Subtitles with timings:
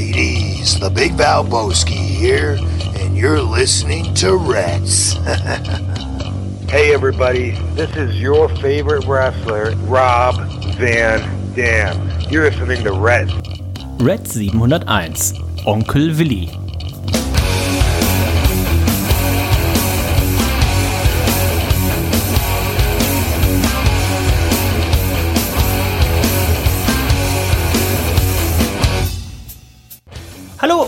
[0.00, 2.56] mateys, the Big Valboski here,
[2.96, 5.12] and you're listening to Reds.
[6.70, 10.36] hey, everybody, this is your favorite wrestler, Rob
[10.76, 11.20] Van
[11.54, 11.96] Dam.
[12.30, 13.34] You're listening to Reds.
[13.98, 14.80] Red 701,
[15.66, 16.69] Onkel Willi.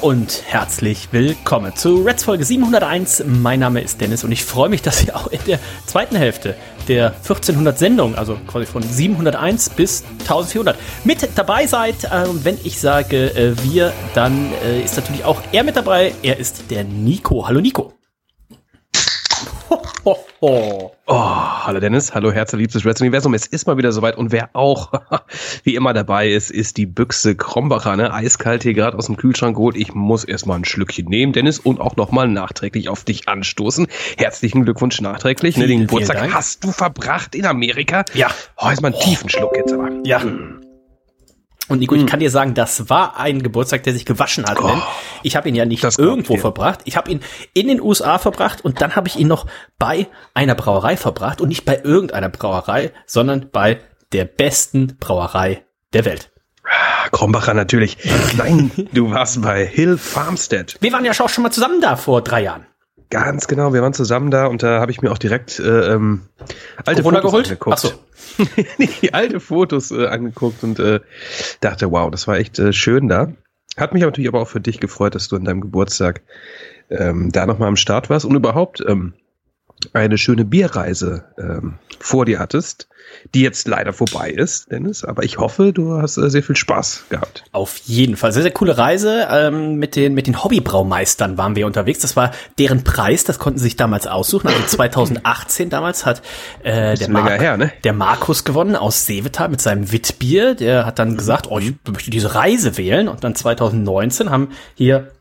[0.03, 3.23] Und herzlich willkommen zu Reds Folge 701.
[3.25, 6.57] Mein Name ist Dennis und ich freue mich, dass ihr auch in der zweiten Hälfte
[6.89, 12.11] der 1400 Sendung, also quasi von 701 bis 1400, mit dabei seid.
[12.29, 16.13] Und wenn ich sage äh, wir, dann äh, ist natürlich auch er mit dabei.
[16.23, 17.47] Er ist der Nico.
[17.47, 17.93] Hallo Nico.
[20.05, 20.93] Ho, ho.
[21.07, 23.35] Oh, hallo Dennis, hallo herzliebstes Red Universum.
[23.35, 24.91] Es ist mal wieder soweit und wer auch
[25.63, 28.13] wie immer dabei ist, ist die Büchse Krombacher, ne?
[28.13, 29.77] Eiskalt hier gerade aus dem Kühlschrank geholt.
[29.77, 33.87] Ich muss erstmal ein Schlückchen nehmen, Dennis, und auch nochmal nachträglich auf dich anstoßen.
[34.19, 35.57] Herzlichen Glückwunsch nachträglich.
[35.57, 35.69] Ne?
[35.69, 38.05] Den Geburtstag hast du verbracht in Amerika.
[38.13, 38.29] Ja.
[38.57, 39.89] Oh, ist mal ein tiefen Schluck jetzt aber.
[40.03, 40.21] Ja.
[41.69, 44.61] Und Nico, ich kann dir sagen, das war ein Geburtstag, der sich gewaschen hat.
[44.61, 44.83] Oh, denn
[45.23, 46.81] ich habe ihn ja nicht irgendwo verbracht.
[46.85, 47.21] Ich habe ihn
[47.55, 49.47] in den USA verbracht und dann habe ich ihn noch
[49.79, 53.81] bei einer Brauerei verbracht und nicht bei irgendeiner Brauerei, sondern bei
[54.13, 56.31] der besten Brauerei der Welt.
[57.11, 57.99] Krombacher natürlich.
[58.37, 60.77] Nein, du warst bei Hill Farmstead.
[60.81, 62.67] Wir waren ja auch schon mal zusammen da vor drei Jahren.
[63.13, 66.23] Ganz genau, wir waren zusammen da und da habe ich mir auch direkt äh, ähm,
[66.87, 67.47] alte Corona Fotos geholt?
[67.47, 67.77] angeguckt.
[67.77, 68.45] Ach so.
[69.03, 71.01] die alte Fotos äh, angeguckt und äh,
[71.61, 73.31] dachte, wow, das war echt äh, schön da.
[73.77, 76.23] Hat mich natürlich aber auch für dich gefreut, dass du an deinem Geburtstag
[76.89, 79.13] ähm, da nochmal am Start warst und überhaupt ähm,
[79.93, 82.89] eine schöne Bierreise ähm, vor dir hattest,
[83.35, 85.05] die jetzt leider vorbei ist, Dennis.
[85.05, 87.45] Aber ich hoffe, du hast äh, sehr viel Spaß gehabt.
[87.53, 88.33] Auf jeden Fall.
[88.33, 89.29] Sehr, sehr coole Reise.
[89.31, 92.01] Ähm, mit den, mit den Hobbybraumeistern waren wir unterwegs.
[92.01, 93.25] Das war deren Preis.
[93.25, 94.49] Das konnten sie sich damals aussuchen.
[94.49, 96.23] Also 2018 damals hat
[96.63, 97.73] äh, der, Mark, her, ne?
[97.85, 100.55] der Markus gewonnen aus Seevetal mit seinem Witbier.
[100.55, 103.09] Der hat dann gesagt, oh, ich möchte diese Reise wählen.
[103.09, 105.13] Und dann 2019 haben hier,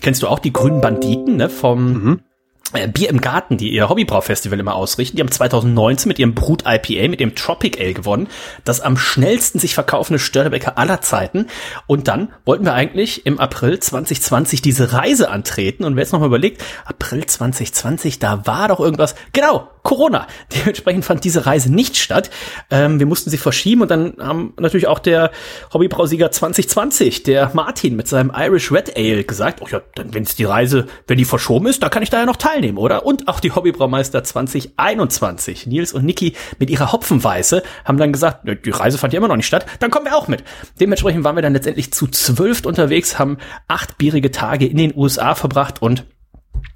[0.00, 2.31] kennst du auch die grünen Banditen ne, vom äh,
[2.72, 5.16] Bier im Garten, die ihr Hobbybraufestival immer ausrichten.
[5.16, 8.28] Die haben 2019 mit ihrem Brut IPA, mit dem Tropic Ale gewonnen.
[8.64, 11.46] Das am schnellsten sich verkaufende Störtebecker aller Zeiten.
[11.86, 15.84] Und dann wollten wir eigentlich im April 2020 diese Reise antreten.
[15.84, 19.14] Und wer jetzt nochmal überlegt, April 2020, da war doch irgendwas.
[19.32, 20.26] Genau, Corona.
[20.54, 22.30] Dementsprechend fand diese Reise nicht statt.
[22.70, 25.30] Ähm, wir mussten sie verschieben und dann haben natürlich auch der
[25.72, 30.36] Hobbybrausieger 2020, der Martin mit seinem Irish Red Ale gesagt, oh ja, dann wenn es
[30.36, 33.04] die Reise, wenn die verschoben ist, da kann ich da ja noch teilnehmen, oder?
[33.04, 38.54] Und auch die Hobbybraumeister 2021, Nils und Niki mit ihrer Hopfenweiße, haben dann gesagt, "Nö,
[38.54, 40.44] die Reise fand ja immer noch nicht statt, dann kommen wir auch mit.
[40.80, 43.38] Dementsprechend waren wir dann letztendlich zu zwölf unterwegs, haben
[43.68, 46.04] acht bierige Tage in den USA verbracht und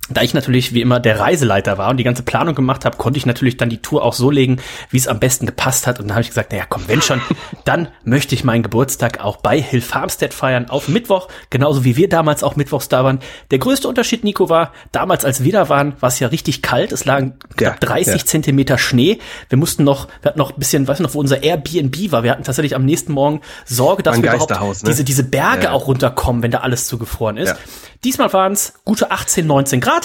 [0.09, 3.19] da ich natürlich wie immer der Reiseleiter war und die ganze Planung gemacht habe, konnte
[3.19, 4.59] ich natürlich dann die Tour auch so legen,
[4.91, 5.99] wie es am besten gepasst hat.
[5.99, 7.21] Und dann habe ich gesagt, naja, komm, wenn schon,
[7.65, 12.09] dann möchte ich meinen Geburtstag auch bei Hill Farmstead feiern auf Mittwoch, genauso wie wir
[12.09, 13.19] damals auch mittwochs da waren.
[13.51, 16.93] Der größte Unterschied, Nico, war, damals als wir da waren, war es ja richtig kalt.
[16.93, 18.27] Es lagen Ja, knapp 30 ja.
[18.27, 19.19] Zentimeter Schnee.
[19.49, 22.23] Wir mussten noch, wir hatten noch ein bisschen, weißt du noch, wo unser Airbnb war.
[22.23, 24.73] Wir hatten tatsächlich am nächsten Morgen Sorge, dass wir überhaupt ne?
[24.87, 25.73] diese, diese Berge Ja.
[25.73, 27.57] auch runterkommen, wenn da alles zugefroren ist.
[28.05, 29.96] Diesmal waren es gute 18, 19 Grad.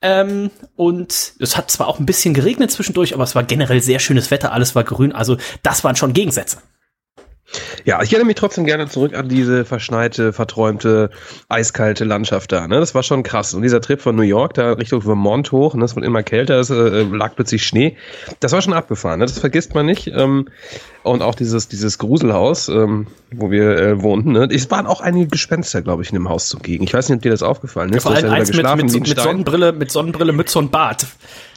[0.00, 3.98] Ähm, und es hat zwar auch ein bisschen geregnet zwischendurch, aber es war generell sehr
[3.98, 5.12] schönes Wetter, alles war grün.
[5.12, 6.58] Also das waren schon Gegensätze.
[7.84, 11.10] Ja, ich erinnere mich trotzdem gerne zurück an diese verschneite, verträumte,
[11.48, 12.68] eiskalte Landschaft da.
[12.68, 12.78] Ne?
[12.78, 13.54] Das war schon krass.
[13.54, 15.84] Und dieser Trip von New York da Richtung Vermont hoch, ne?
[15.84, 17.96] es wird immer kälter, es äh, lag plötzlich Schnee.
[18.40, 19.20] Das war schon abgefahren.
[19.20, 19.26] Ne?
[19.26, 20.08] Das vergisst man nicht.
[20.08, 20.48] Ähm,
[21.08, 24.32] und auch dieses, dieses Gruselhaus, ähm, wo wir äh, wohnten.
[24.32, 24.48] Ne?
[24.50, 26.84] Es waren auch einige Gespenster, glaube ich, in dem Haus zugegen.
[26.84, 28.02] Ich weiß nicht, ob dir das aufgefallen ist.
[28.04, 29.20] Vor allem ja eins mit, mit, so- mit.
[29.20, 31.06] Sonnenbrille, mit Sonnenbrille, Mütze und Bart.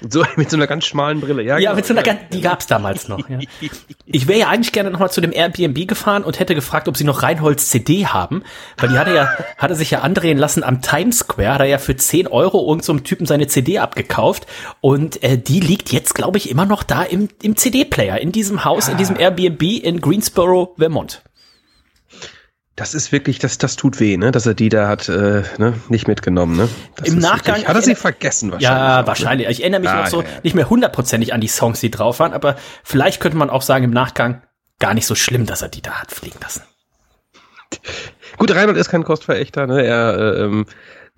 [0.09, 1.44] So, mit so einer ganz schmalen Brille.
[1.44, 1.75] Ja, Ja, genau.
[1.75, 3.28] mit so einer ganz, die gab's damals noch.
[3.29, 3.39] Ja.
[4.13, 7.06] Ich wäre ja eigentlich gerne nochmal zu dem Airbnb gefahren und hätte gefragt, ob sie
[7.06, 8.44] noch Reinholds CD haben,
[8.77, 11.77] weil die hatte ja, hatte sich ja andrehen lassen am Times Square, hat er ja
[11.77, 14.47] für 10 Euro irgendeinem so einem Typen seine CD abgekauft
[14.81, 18.65] und äh, die liegt jetzt, glaube ich, immer noch da im, im CD-Player, in diesem
[18.65, 21.24] Haus, in diesem Airbnb in Greensboro, Vermont.
[22.76, 24.32] Das ist wirklich, das, das tut weh, ne?
[24.32, 25.74] dass er die da hat äh, ne?
[25.90, 26.56] nicht mitgenommen.
[26.58, 26.70] Ne?
[26.96, 28.64] Das Im Nachgang- Wirklich, hat er sie vergessen wahrscheinlich.
[28.80, 29.08] Ja, auch, ne?
[29.08, 29.48] wahrscheinlich.
[29.50, 30.40] Ich erinnere mich Ah, noch so ja, ja.
[30.44, 33.84] nicht mehr hundertprozentig an die Songs, die drauf waren, aber vielleicht könnte man auch sagen
[33.84, 34.42] im Nachgang,
[34.80, 36.64] gar nicht so schlimm, dass er die da hat fliegen lassen.
[38.38, 39.84] Gut, Reinhold ist kein Kostverächter, ne?
[39.84, 40.66] Er äh, ähm,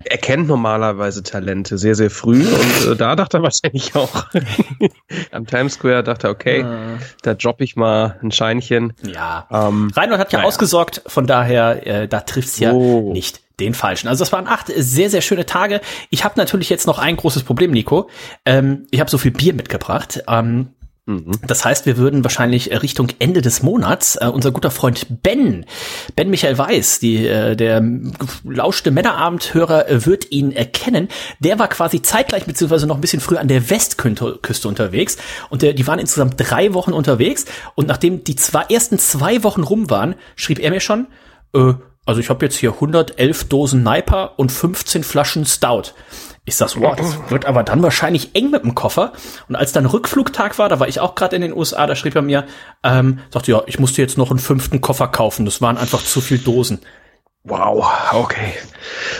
[0.04, 4.26] er kennt normalerweise Talente sehr, sehr früh und äh, da dachte er wahrscheinlich auch
[5.30, 6.98] am Times Square, dachte er, okay, äh.
[7.22, 8.92] da droppe ich mal ein Scheinchen.
[9.02, 9.46] Ja.
[9.50, 10.48] Ähm, Reinhold hat ja naja.
[10.48, 13.12] ausgesorgt, von daher, äh, da trifft's ja oh.
[13.12, 14.08] nicht den falschen.
[14.08, 15.80] Also das waren acht sehr, sehr schöne Tage.
[16.10, 18.10] Ich habe natürlich jetzt noch ein großes Problem, Nico.
[18.44, 20.22] Ähm, ich habe so viel Bier mitgebracht.
[20.28, 20.70] Ähm.
[21.46, 25.66] Das heißt, wir würden wahrscheinlich Richtung Ende des Monats äh, unser guter Freund Ben,
[26.16, 27.82] Ben Michael Weiß, die, äh, der
[28.42, 31.08] lauschte Männerabendhörer äh, wird ihn erkennen.
[31.40, 35.18] Der war quasi zeitgleich beziehungsweise noch ein bisschen früher an der Westküste unterwegs
[35.50, 39.62] und der, die waren insgesamt drei Wochen unterwegs und nachdem die zwei, ersten zwei Wochen
[39.62, 41.08] rum waren, schrieb er mir schon,
[41.54, 41.74] äh,
[42.06, 45.92] also ich habe jetzt hier 111 Dosen Niper und 15 Flaschen Stout.
[46.46, 49.12] Ich sag so, wow, das wird aber dann wahrscheinlich eng mit dem Koffer.
[49.48, 52.14] Und als dann Rückflugtag war, da war ich auch gerade in den USA, da schrieb
[52.14, 52.44] er mir,
[52.82, 55.46] ähm, sagte, ja, ich musste jetzt noch einen fünften Koffer kaufen.
[55.46, 56.80] Das waren einfach zu viel Dosen.
[57.46, 58.54] Wow, okay.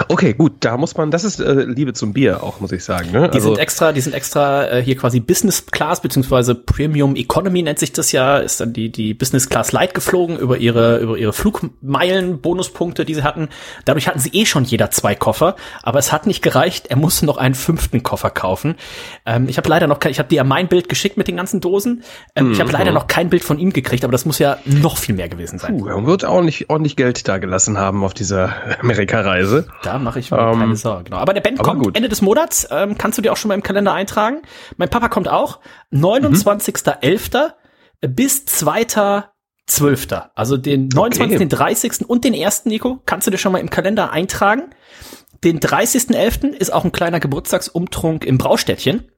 [0.09, 3.11] Okay, gut, da muss man, das ist äh, Liebe zum Bier auch, muss ich sagen.
[3.12, 3.29] Ne?
[3.29, 7.61] Die also, sind extra, die sind extra äh, hier quasi Business Class beziehungsweise Premium Economy
[7.62, 11.19] nennt sich das ja, ist dann die die Business Class Light geflogen über ihre über
[11.19, 13.49] ihre Flugmeilen Bonuspunkte, die sie hatten.
[13.85, 16.87] Dadurch hatten sie eh schon jeder zwei Koffer, aber es hat nicht gereicht.
[16.87, 18.77] Er musste noch einen fünften Koffer kaufen.
[19.27, 21.37] Ähm, ich habe leider noch, kein, ich habe dir ja mein Bild geschickt mit den
[21.37, 22.05] ganzen Dosen.
[22.35, 22.94] Ähm, ich habe leider mhm.
[22.94, 25.77] noch kein Bild von ihm gekriegt, aber das muss ja noch viel mehr gewesen sein.
[25.77, 29.66] Puh, er wird auch nicht ordentlich Geld da gelassen haben auf dieser Amerika-Reise.
[29.82, 31.05] Da mache ich mir ähm, keine Sorgen.
[31.05, 31.19] Genau.
[31.19, 31.96] Aber der Ben kommt gut.
[31.96, 32.66] Ende des Monats.
[32.70, 34.43] Ähm, kannst du dir auch schon mal im Kalender eintragen.
[34.76, 35.61] Mein Papa kommt auch.
[35.93, 37.52] 29.11.
[38.02, 38.14] Mhm.
[38.14, 40.31] bis 2.12.
[40.34, 41.38] Also den 29., okay.
[41.38, 42.08] den 30.
[42.08, 42.66] und den 1.
[42.66, 44.70] Nico, kannst du dir schon mal im Kalender eintragen.
[45.43, 46.55] Den 30.11.
[46.55, 49.10] ist auch ein kleiner Geburtstagsumtrunk im Braustädtchen.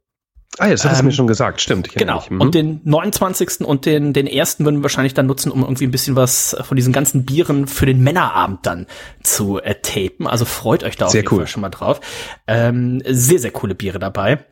[0.59, 1.93] Ah, das hattest ähm, du mir schon gesagt, stimmt.
[1.95, 2.25] Genau.
[2.29, 2.41] Mhm.
[2.41, 3.61] Und den 29.
[3.61, 6.77] und den, den ersten würden wir wahrscheinlich dann nutzen, um irgendwie ein bisschen was von
[6.77, 8.87] diesen ganzen Bieren für den Männerabend dann
[9.23, 10.27] zu äh, tapen.
[10.27, 11.39] Also freut euch da sehr auf jeden cool.
[11.41, 12.01] Fall schon mal drauf.
[12.47, 14.45] Ähm, sehr, sehr coole Biere dabei.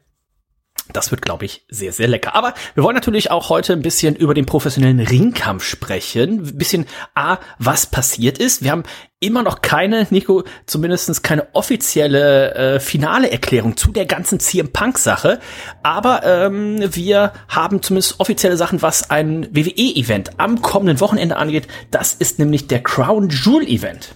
[0.93, 2.35] Das wird, glaube ich, sehr, sehr lecker.
[2.35, 6.47] Aber wir wollen natürlich auch heute ein bisschen über den professionellen Ringkampf sprechen.
[6.47, 8.63] Ein bisschen A, was passiert ist.
[8.63, 8.83] Wir haben
[9.19, 15.41] immer noch keine, Nico, zumindestens keine offizielle äh, finale Erklärung zu der ganzen CM Punk-Sache.
[15.83, 21.67] Aber ähm, wir haben zumindest offizielle Sachen, was ein WWE-Event am kommenden Wochenende angeht.
[21.91, 24.15] Das ist nämlich der Crown Jewel-Event.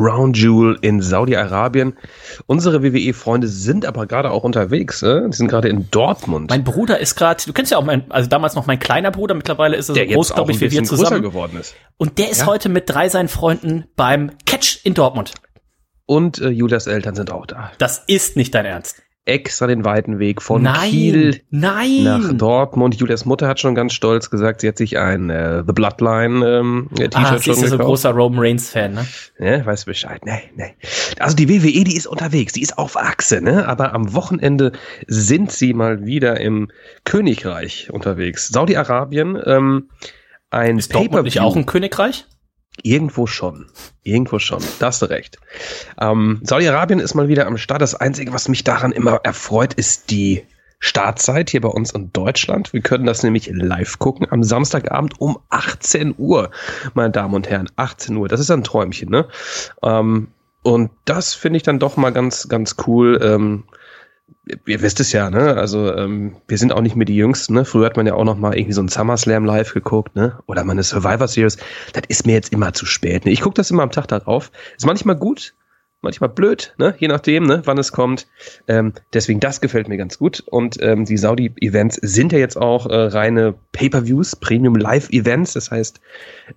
[0.00, 1.94] Crown Jewel in Saudi-Arabien.
[2.46, 5.02] Unsere WWE-Freunde sind aber gerade auch unterwegs.
[5.02, 5.28] Äh?
[5.28, 6.48] Die sind gerade in Dortmund.
[6.48, 9.34] Mein Bruder ist gerade, du kennst ja auch mein, also damals noch mein kleiner Bruder,
[9.34, 11.20] mittlerweile ist er so groß, glaube ich, wie wir zusammen.
[11.20, 11.74] geworden ist.
[11.98, 12.46] Und der ist ja?
[12.46, 15.34] heute mit drei seinen Freunden beim Catch in Dortmund.
[16.06, 17.70] Und äh, Julias Eltern sind auch da.
[17.76, 22.02] Das ist nicht dein Ernst extra den weiten Weg von nein, Kiel nein.
[22.02, 22.96] nach Dortmund.
[22.96, 26.90] Julias Mutter hat schon ganz stolz gesagt, sie hat sich ein äh, The Bloodline ähm,
[26.94, 29.06] T-Shirt ah, schon ist ja so ein großer Roman Reigns Fan, ne?
[29.38, 30.20] Ja, weißt du Bescheid.
[30.24, 30.74] Nee, nee.
[31.18, 33.66] Also die WWE, die ist unterwegs, die ist auf Achse, ne?
[33.68, 34.72] Aber am Wochenende
[35.06, 36.68] sind sie mal wieder im
[37.04, 38.48] Königreich unterwegs.
[38.48, 39.88] Saudi-Arabien, ähm,
[40.50, 42.26] ein Ist Dortmund nicht auch ein Königreich?
[42.82, 43.66] Irgendwo schon.
[44.02, 44.62] Irgendwo schon.
[44.78, 45.38] Da hast du recht.
[46.00, 47.82] Ähm, Saudi-Arabien ist mal wieder am Start.
[47.82, 50.42] Das Einzige, was mich daran immer erfreut, ist die
[50.78, 52.72] Startzeit hier bei uns in Deutschland.
[52.72, 56.50] Wir können das nämlich live gucken am Samstagabend um 18 Uhr,
[56.94, 57.68] meine Damen und Herren.
[57.76, 58.28] 18 Uhr.
[58.28, 59.28] Das ist ein Träumchen, ne?
[59.82, 60.28] Ähm,
[60.62, 63.20] und das finde ich dann doch mal ganz, ganz cool.
[63.22, 63.64] Ähm,
[64.66, 65.56] ihr wisst es ja, ne?
[65.56, 67.64] Also ähm, wir sind auch nicht mehr die Jüngsten, ne?
[67.64, 70.38] Früher hat man ja auch noch mal irgendwie so ein SummerSlam live geguckt, ne?
[70.46, 71.56] Oder mal eine Survivor Series.
[71.92, 73.24] Das ist mir jetzt immer zu spät.
[73.24, 73.32] Ne?
[73.32, 74.50] Ich gucke das immer am Tag darauf.
[74.76, 75.54] Ist manchmal gut,
[76.02, 76.94] manchmal blöd, ne?
[76.98, 77.62] Je nachdem, ne?
[77.64, 78.26] Wann es kommt.
[78.66, 80.40] Ähm, deswegen das gefällt mir ganz gut.
[80.46, 85.52] Und ähm, die Saudi-Events sind ja jetzt auch äh, reine Pay-per-Views, Premium Live-Events.
[85.52, 86.00] Das heißt,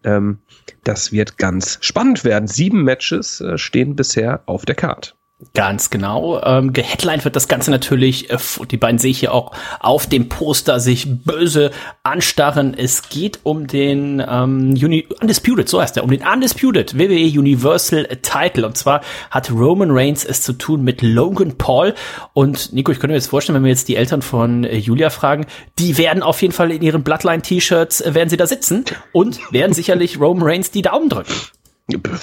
[0.04, 0.40] ähm,
[0.84, 2.48] das wird ganz spannend werden.
[2.48, 5.16] Sieben Matches äh, stehen bisher auf der Card.
[5.54, 6.42] Ganz genau.
[6.44, 8.38] Ähm, geheadlined wird das Ganze natürlich, äh,
[8.70, 11.72] die beiden sehe ich hier auch auf dem Poster sich böse
[12.04, 12.74] anstarren.
[12.74, 18.08] Es geht um den ähm, Uni Undisputed, so heißt er, um den Undisputed WWE Universal
[18.22, 18.66] Title.
[18.66, 21.94] Und zwar hat Roman Reigns es zu tun mit Logan Paul.
[22.34, 25.10] Und Nico, ich könnte mir jetzt vorstellen, wenn wir jetzt die Eltern von äh, Julia
[25.10, 25.46] fragen,
[25.80, 29.74] die werden auf jeden Fall in ihren Bloodline-T-Shirts, äh, werden sie da sitzen und werden
[29.74, 31.34] sicherlich Roman Reigns die Daumen drücken.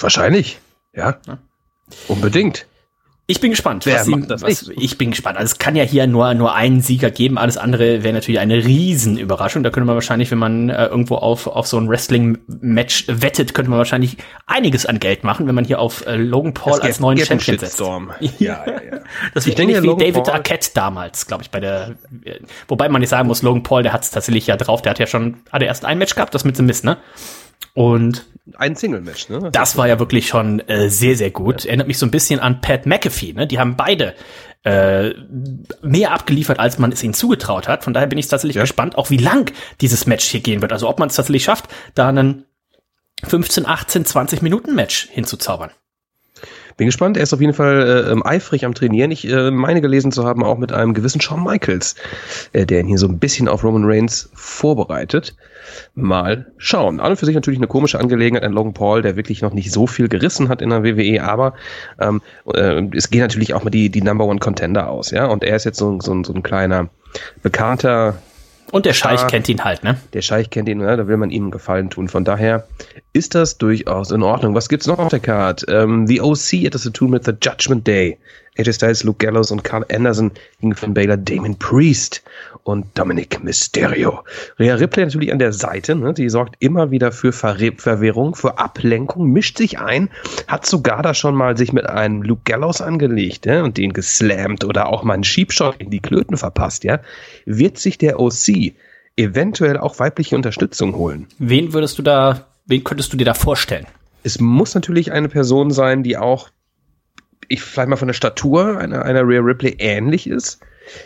[0.01, 0.59] Wahrscheinlich,
[0.93, 1.17] ja.
[1.27, 1.37] ja.
[2.07, 2.65] Unbedingt.
[3.27, 3.85] Ich bin gespannt.
[3.85, 5.37] Was sie, was, ich bin gespannt.
[5.37, 7.37] Also es kann ja hier nur, nur einen Sieger geben.
[7.37, 9.63] Alles andere wäre natürlich eine Riesenüberraschung.
[9.63, 13.69] Da könnte man wahrscheinlich, wenn man äh, irgendwo auf, auf so ein Wrestling-Match wettet, könnte
[13.69, 17.19] man wahrscheinlich einiges an Geld machen, wenn man hier auf äh, Logan Paul als neuen
[17.19, 17.81] Champion setzt.
[18.39, 18.99] Ja, ja, ja.
[19.33, 21.95] Das wird ähnlich wie Logan David Paul Arquette damals, glaube ich, bei der,
[22.67, 24.81] wobei man nicht sagen muss, Logan Paul, der hat es tatsächlich ja drauf.
[24.81, 26.97] Der hat ja schon, hat er erst ein Match gehabt, das mit The Mist, ne?
[27.73, 28.25] Und
[28.57, 29.49] ein Single-Match, ne?
[29.51, 31.63] Das war ja wirklich schon äh, sehr, sehr gut.
[31.63, 31.69] Ja.
[31.69, 33.47] Erinnert mich so ein bisschen an Pat McAfee, ne?
[33.47, 34.15] Die haben beide
[34.63, 35.13] äh,
[35.81, 37.83] mehr abgeliefert, als man es ihnen zugetraut hat.
[37.83, 38.63] Von daher bin ich tatsächlich ja.
[38.63, 40.71] gespannt, auch wie lang dieses Match hier gehen wird.
[40.71, 41.65] Also ob man es tatsächlich schafft,
[41.95, 42.45] da einen
[43.23, 45.71] 15, 18, 20 Minuten Match hinzuzaubern.
[46.77, 47.17] Bin gespannt.
[47.17, 49.11] Er ist auf jeden Fall äh, ähm, eifrig am Trainieren.
[49.11, 51.95] Ich äh, meine gelesen zu haben, auch mit einem gewissen Shawn Michaels,
[52.53, 55.35] äh, der ihn hier so ein bisschen auf Roman Reigns vorbereitet.
[55.95, 56.99] Mal schauen.
[56.99, 59.71] An und für sich natürlich eine komische Angelegenheit, ein Logan Paul, der wirklich noch nicht
[59.71, 61.53] so viel gerissen hat in der WWE, aber
[61.99, 62.21] ähm,
[62.53, 65.27] äh, es gehen natürlich auch mal die, die Number One Contender aus, ja.
[65.27, 66.89] Und er ist jetzt so, so, so ein kleiner,
[67.41, 68.15] bekannter
[68.71, 69.97] und der Scheich kennt ihn halt, ne?
[70.13, 70.97] Der Scheich kennt ihn, ne?
[70.97, 72.07] da will man ihm einen Gefallen tun.
[72.07, 72.67] Von daher
[73.13, 74.55] ist das durchaus in Ordnung.
[74.55, 75.65] Was gibt's noch auf der Card?
[75.67, 78.17] Ähm, the OC hat das zu tun mit The Judgment Day.
[78.57, 82.21] AJ Styles, Luke Gallows und Carl Anderson gegen Finn Baylor, Damon Priest
[82.63, 84.23] und Dominic Mysterio.
[84.59, 86.13] Rhea Ripley natürlich an der Seite, ne?
[86.13, 90.09] die sorgt immer wieder für Ver Verwirrung, für Ablenkung, mischt sich ein,
[90.47, 93.63] hat sogar da schon mal sich mit einem Luke Gallows angelegt ja?
[93.63, 96.83] und den geslammt oder auch mal einen Sheepshot in die Klöten verpasst.
[96.83, 96.99] Ja?
[97.45, 98.73] Wird sich der OC
[99.15, 101.27] eventuell auch weibliche Unterstützung holen?
[101.39, 103.87] Wen würdest du da, wen könntest du dir da vorstellen?
[104.23, 106.49] Es muss natürlich eine Person sein, die auch
[107.51, 110.59] ich vielleicht mal von der Statur einer, einer Rhea Ripley ähnlich ist.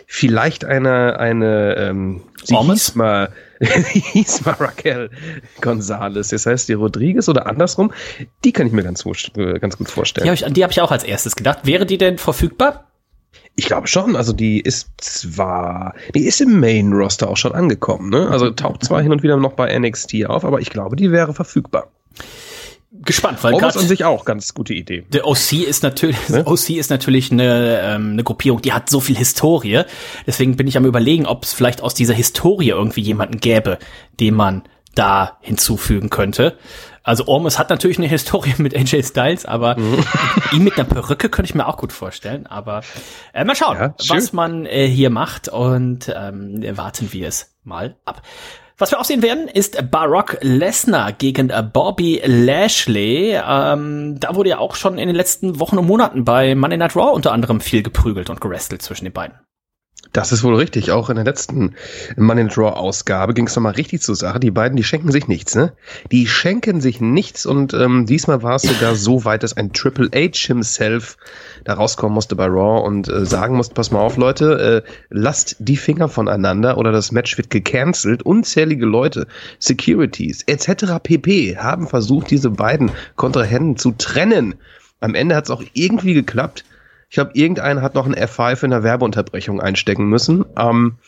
[0.06, 5.10] Vielleicht eine, eine, ähm, sie hieß mal, hieß mal Raquel
[5.60, 6.30] Gonzalez.
[6.30, 7.92] Das heißt, die Rodriguez oder andersrum,
[8.44, 10.24] die kann ich mir ganz, ganz gut vorstellen.
[10.24, 11.60] Die habe ich, die hab ich auch als erstes gedacht.
[11.64, 12.90] Wäre die denn verfügbar?
[13.54, 14.16] Ich glaube schon.
[14.16, 18.10] Also die ist zwar, die ist im Main Roster auch schon angekommen.
[18.10, 18.28] Ne?
[18.28, 21.34] Also taucht zwar hin und wieder noch bei NXT auf, aber ich glaube, die wäre
[21.34, 21.90] verfügbar
[23.06, 25.04] gespannt, weil gerade an sich auch ganz gute Idee.
[25.08, 26.42] Der OC ist natürlich, ne?
[26.46, 29.82] OC ist natürlich eine, ähm, eine Gruppierung, die hat so viel Historie.
[30.26, 33.78] Deswegen bin ich am überlegen, ob es vielleicht aus dieser Historie irgendwie jemanden gäbe,
[34.20, 34.62] den man
[34.94, 36.58] da hinzufügen könnte.
[37.06, 40.04] Also Ormus hat natürlich eine Historie mit AJ Styles, aber mhm.
[40.52, 42.46] ihn mit einer Perücke könnte ich mir auch gut vorstellen.
[42.46, 42.82] Aber
[43.32, 47.96] äh, mal schauen, ja, was man äh, hier macht und ähm, warten wir es mal
[48.04, 48.22] ab.
[48.78, 53.40] Was wir auch sehen werden, ist Barack Lesnar gegen äh, Bobby Lashley.
[53.42, 56.94] Ähm, da wurde ja auch schon in den letzten Wochen und Monaten bei Monday Night
[56.94, 59.38] Raw unter anderem viel geprügelt und gerestelt zwischen den beiden.
[60.16, 60.92] Das ist wohl richtig.
[60.92, 61.74] Auch in der letzten
[62.16, 64.40] Money in Draw Ausgabe ging es nochmal richtig zur Sache.
[64.40, 65.74] Die beiden, die schenken sich nichts, ne?
[66.10, 70.08] Die schenken sich nichts und ähm, diesmal war es sogar so weit, dass ein Triple
[70.14, 71.18] H himself
[71.64, 75.56] da rauskommen musste bei Raw und äh, sagen musste, pass mal auf, Leute, äh, lasst
[75.58, 78.22] die Finger voneinander oder das Match wird gecancelt.
[78.22, 79.26] Unzählige Leute,
[79.58, 80.94] Securities etc.
[81.02, 81.58] pp.
[81.58, 84.54] haben versucht, diese beiden Kontrahenten zu trennen.
[84.98, 86.64] Am Ende hat es auch irgendwie geklappt.
[87.08, 90.44] Ich glaube, irgendeiner hat noch ein F5 in der Werbeunterbrechung einstecken müssen.
[90.58, 90.98] Ähm,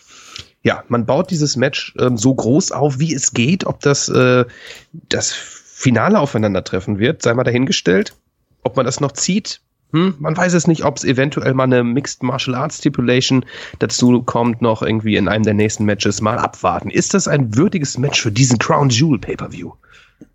[0.63, 3.65] ja, man baut dieses Match ähm, so groß auf, wie es geht.
[3.65, 4.45] Ob das äh,
[4.93, 8.15] das Finale aufeinandertreffen wird, sei mal dahingestellt.
[8.63, 9.61] Ob man das noch zieht,
[9.93, 13.47] hm, man weiß es nicht, ob es eventuell mal eine Mixed Martial Arts Stipulation
[13.79, 16.91] dazu kommt, noch irgendwie in einem der nächsten Matches mal abwarten.
[16.91, 19.73] Ist das ein würdiges Match für diesen Crown Jewel Pay-Per-View?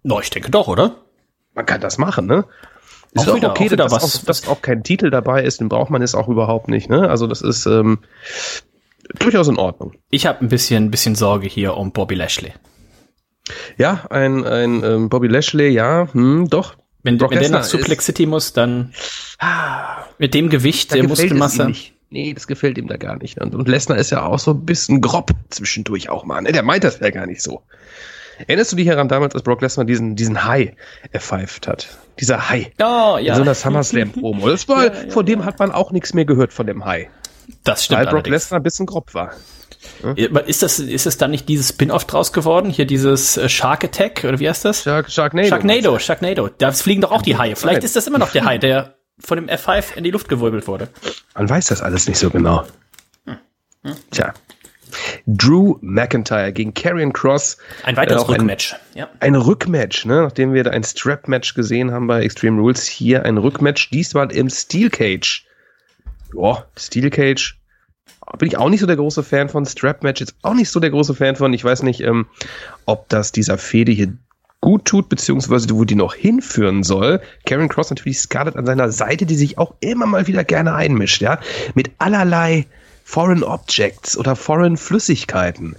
[0.02, 0.96] No, ich denke doch, oder?
[1.54, 2.46] Man kann das machen, ne?
[3.14, 5.70] Ist auch, wieder, okay, auch dass, was, auch, dass auch kein Titel dabei ist, den
[5.70, 6.90] braucht man jetzt auch überhaupt nicht.
[6.90, 7.10] Ne?
[7.10, 8.00] Also das ist ähm,
[9.20, 9.94] durchaus in Ordnung.
[10.10, 12.54] Ich habe ein bisschen, bisschen Sorge hier um Bobby Lashley.
[13.78, 16.76] Ja, ein, ein ähm, Bobby Lashley, ja, hm, doch.
[17.04, 18.94] Wenn, wenn der nach Suplex City muss, dann
[20.18, 21.74] mit dem Gewicht, der Muskelmasse.
[22.10, 23.42] Nee, das gefällt ihm da gar nicht.
[23.42, 26.42] Und, und Lesnar ist ja auch so ein bisschen grob zwischendurch auch mal.
[26.42, 26.52] Ne?
[26.52, 27.64] Der meint das ja gar nicht so.
[28.40, 30.74] Erinnerst du dich daran damals, als Brock Lesnar diesen, diesen High
[31.12, 31.88] erpfeift hat?
[32.20, 32.72] Dieser High.
[32.80, 33.34] Oh, ja.
[33.34, 34.50] In so einer SummerSlam-Promo.
[34.50, 37.08] Das war, ja, ja, von dem hat man auch nichts mehr gehört von dem High.
[37.64, 38.02] Das stimmt.
[38.02, 39.32] Weil Brock Lesnar ein bisschen grob war.
[40.04, 40.40] Ja?
[40.40, 42.70] Ist das, ist das dann nicht dieses Spin-off draus geworden?
[42.70, 44.84] Hier dieses äh, Shark Attack, oder wie heißt das?
[44.84, 45.50] Shark, Sharknado.
[45.50, 46.50] Sharknado, Sharknado.
[46.58, 47.56] Da fliegen doch auch die Haie.
[47.56, 50.68] Vielleicht ist das immer noch der Hai, der von dem F5 in die Luft gewirbelt
[50.68, 50.90] wurde.
[51.36, 52.64] Man weiß das alles nicht so genau.
[53.26, 53.38] Hm.
[53.84, 53.96] Hm.
[54.12, 54.34] Tja.
[55.28, 57.58] Drew McIntyre gegen Karrion Cross.
[57.84, 58.74] Ein weiteres äh, Rückmatch.
[58.74, 59.10] Ein, ja.
[59.20, 60.24] ein Rückmatch, ne?
[60.24, 62.86] nachdem wir da ein Strap-Match gesehen haben bei Extreme Rules.
[62.88, 65.46] Hier ein Rückmatch, diesmal im Steel Cage.
[66.32, 67.60] Boah, Steel Cage.
[68.38, 69.66] Bin ich auch nicht so der große Fan von.
[69.66, 71.54] Strap-Match ist auch nicht so der große Fan von.
[71.54, 72.28] Ich weiß nicht, ähm,
[72.86, 74.14] ob das dieser Fede hier
[74.64, 77.22] gut tut, beziehungsweise wo die noch hinführen soll.
[77.46, 81.22] Karen Cross natürlich Scarlett an seiner Seite, die sich auch immer mal wieder gerne einmischt,
[81.22, 81.40] ja,
[81.76, 82.66] mit allerlei
[83.04, 85.76] Foreign Objects oder Foreign Flüssigkeiten.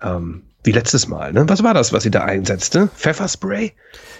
[0.00, 1.48] Ähm, wie letztes Mal, ne?
[1.48, 2.88] Was war das, was sie da einsetzte?
[2.96, 3.72] Pfefferspray?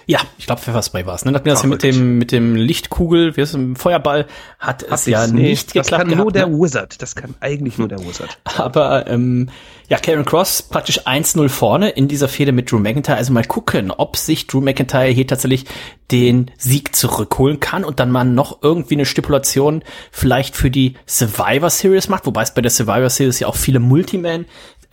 [0.07, 1.25] Ja, ich glaube Pfefferspray war es.
[1.25, 1.33] Ne?
[1.33, 4.27] Hat mir das ja mit dem mit dem Lichtkugel, wie ist es, im Feuerball,
[4.59, 6.59] hat es ja nicht das geklappt kann nur gehabt, der ne?
[6.59, 7.01] Wizard.
[7.01, 8.37] Das kann eigentlich nur der Wizard.
[8.57, 9.49] Aber ähm,
[9.87, 13.17] ja, Karen Cross praktisch 1-0 vorne in dieser Fehde mit Drew McIntyre.
[13.17, 15.65] Also mal gucken, ob sich Drew McIntyre hier tatsächlich
[16.11, 21.69] den Sieg zurückholen kann und dann mal noch irgendwie eine Stipulation vielleicht für die Survivor
[21.69, 24.45] Series macht, wobei es bei der Survivor Series ja auch viele Multiman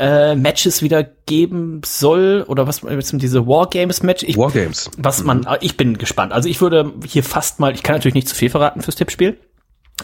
[0.03, 4.25] äh, Matches wieder geben soll oder was jetzt diese Wargames Match.
[4.25, 4.91] Ich, Wargames.
[4.99, 6.33] was man, ich bin gespannt.
[6.33, 9.39] Also ich würde hier fast mal, ich kann natürlich nicht zu viel verraten fürs Tippspiel.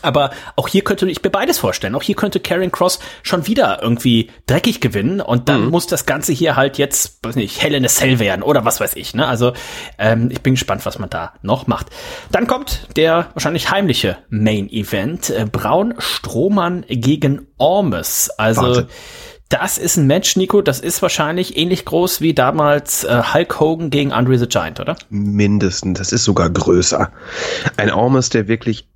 [0.02, 1.96] Aber auch hier könnte ich mir beides vorstellen.
[1.96, 6.32] Auch hier könnte Karen Cross schon wieder irgendwie dreckig gewinnen und dann muss das Ganze
[6.32, 9.14] hier halt jetzt, weiß nicht, Hell in a Cell werden oder was weiß ich.
[9.14, 9.26] Ne?
[9.26, 9.54] Also
[9.98, 11.88] ähm, ich bin gespannt, was man da noch macht.
[12.30, 15.30] Dann kommt der wahrscheinlich heimliche Main Event.
[15.30, 18.30] Äh, Braun Strohmann gegen Ormes.
[18.38, 18.86] Also Wahnsinn.
[19.48, 23.90] Das ist ein Match, Nico, das ist wahrscheinlich ähnlich groß wie damals äh, Hulk Hogan
[23.90, 24.96] gegen Andre the Giant, oder?
[25.08, 25.98] Mindestens.
[25.98, 27.10] Das ist sogar größer.
[27.76, 28.88] Ein Ormes, der wirklich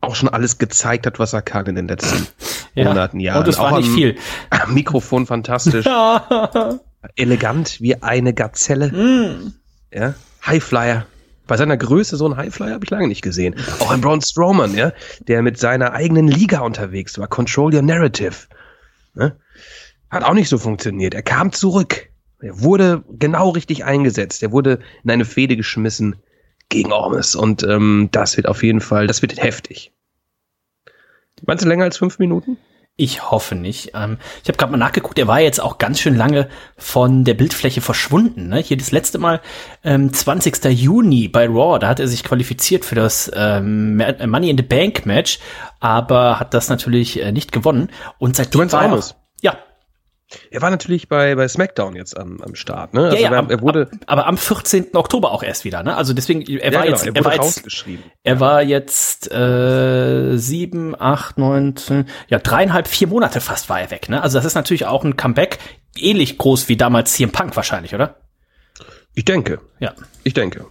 [0.00, 2.26] auch schon alles gezeigt hat, was er kann in den letzten
[2.74, 3.42] Monaten, Jahren.
[3.42, 4.16] Und es war auch nicht am, viel.
[4.50, 5.86] Am Mikrofon fantastisch.
[7.16, 8.90] Elegant wie eine Gazelle.
[8.90, 9.52] Mm.
[9.92, 10.14] Ja.
[10.44, 11.06] Highflyer.
[11.46, 13.54] Bei seiner Größe so ein Highflyer habe ich lange nicht gesehen.
[13.80, 14.92] Auch ein Braun Strowman, ja,
[15.28, 17.28] der mit seiner eigenen Liga unterwegs war.
[17.28, 18.34] Control Your Narrative.
[19.14, 19.36] Ne?
[20.14, 21.12] Hat auch nicht so funktioniert.
[21.12, 22.08] Er kam zurück.
[22.40, 24.42] Er wurde genau richtig eingesetzt.
[24.44, 26.16] Er wurde in eine Fehde geschmissen
[26.68, 27.34] gegen Ormes.
[27.34, 29.92] Und ähm, das wird auf jeden Fall, das wird heftig.
[31.44, 32.58] Meinst du länger als fünf Minuten?
[32.96, 33.90] Ich hoffe nicht.
[33.94, 37.34] Ähm, ich habe gerade mal nachgeguckt, er war jetzt auch ganz schön lange von der
[37.34, 38.48] Bildfläche verschwunden.
[38.50, 38.58] Ne?
[38.58, 39.40] Hier das letzte Mal
[39.82, 40.64] ähm, 20.
[40.66, 45.06] Juni bei Raw, da hat er sich qualifiziert für das ähm, Money in the Bank
[45.06, 45.40] Match,
[45.80, 47.90] aber hat das natürlich äh, nicht gewonnen.
[48.18, 49.16] Und seitdem Du meinst war er, Ormes?
[49.40, 49.58] ja,
[50.50, 52.94] Er war natürlich bei, bei SmackDown jetzt am, am Start.
[52.94, 53.04] Ne?
[53.04, 54.94] Also ja, ja, er, am- er wurde, am- aber am 14.
[54.96, 55.82] Oktober auch erst wieder.
[55.82, 55.94] Ne?
[55.96, 57.86] Also deswegen, er ja, war genau, jetzt, er er war jetzt.
[58.24, 61.74] Er war jetzt äh, sieben, acht, neun,
[62.28, 64.08] ja dreieinhalb, vier Monate fast war er weg.
[64.08, 64.22] Ne?
[64.22, 65.58] Also das ist natürlich auch ein Comeback,
[65.96, 68.16] ähnlich groß wie damals CM Punk wahrscheinlich, oder?
[69.14, 69.60] Ich denke.
[69.78, 69.94] Ja.
[70.24, 70.66] Ich denke.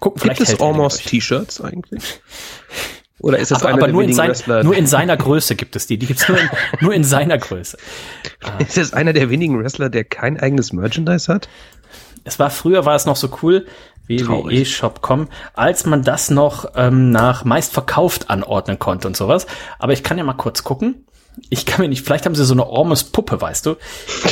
[0.00, 1.06] Gucken, Gibt es Almost.
[1.06, 2.20] T-Shirts eigentlich?
[3.24, 4.62] Oder ist das aber, einer aber der nur, in sein, Wrestler?
[4.62, 5.96] nur in seiner Größe gibt es die.
[5.96, 6.48] Die gibt's nur in,
[6.80, 7.78] nur in seiner Größe.
[8.58, 11.48] ist das einer der wenigen Wrestler, der kein eigenes Merchandise hat?
[12.24, 13.66] Es war früher war es noch so cool,
[14.08, 19.46] www.shop.com, als man das noch ähm, nach meist verkauft anordnen konnte und sowas.
[19.78, 21.06] Aber ich kann ja mal kurz gucken.
[21.48, 23.76] Ich kann mir nicht, vielleicht haben sie so eine Ormes Puppe, weißt du?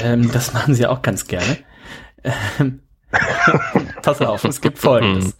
[0.04, 1.56] Ähm, das machen sie auch ganz gerne.
[2.60, 2.80] Ähm,
[4.02, 5.36] Pass auf, es gibt folgendes.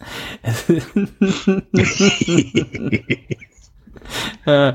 [4.45, 4.73] Äh,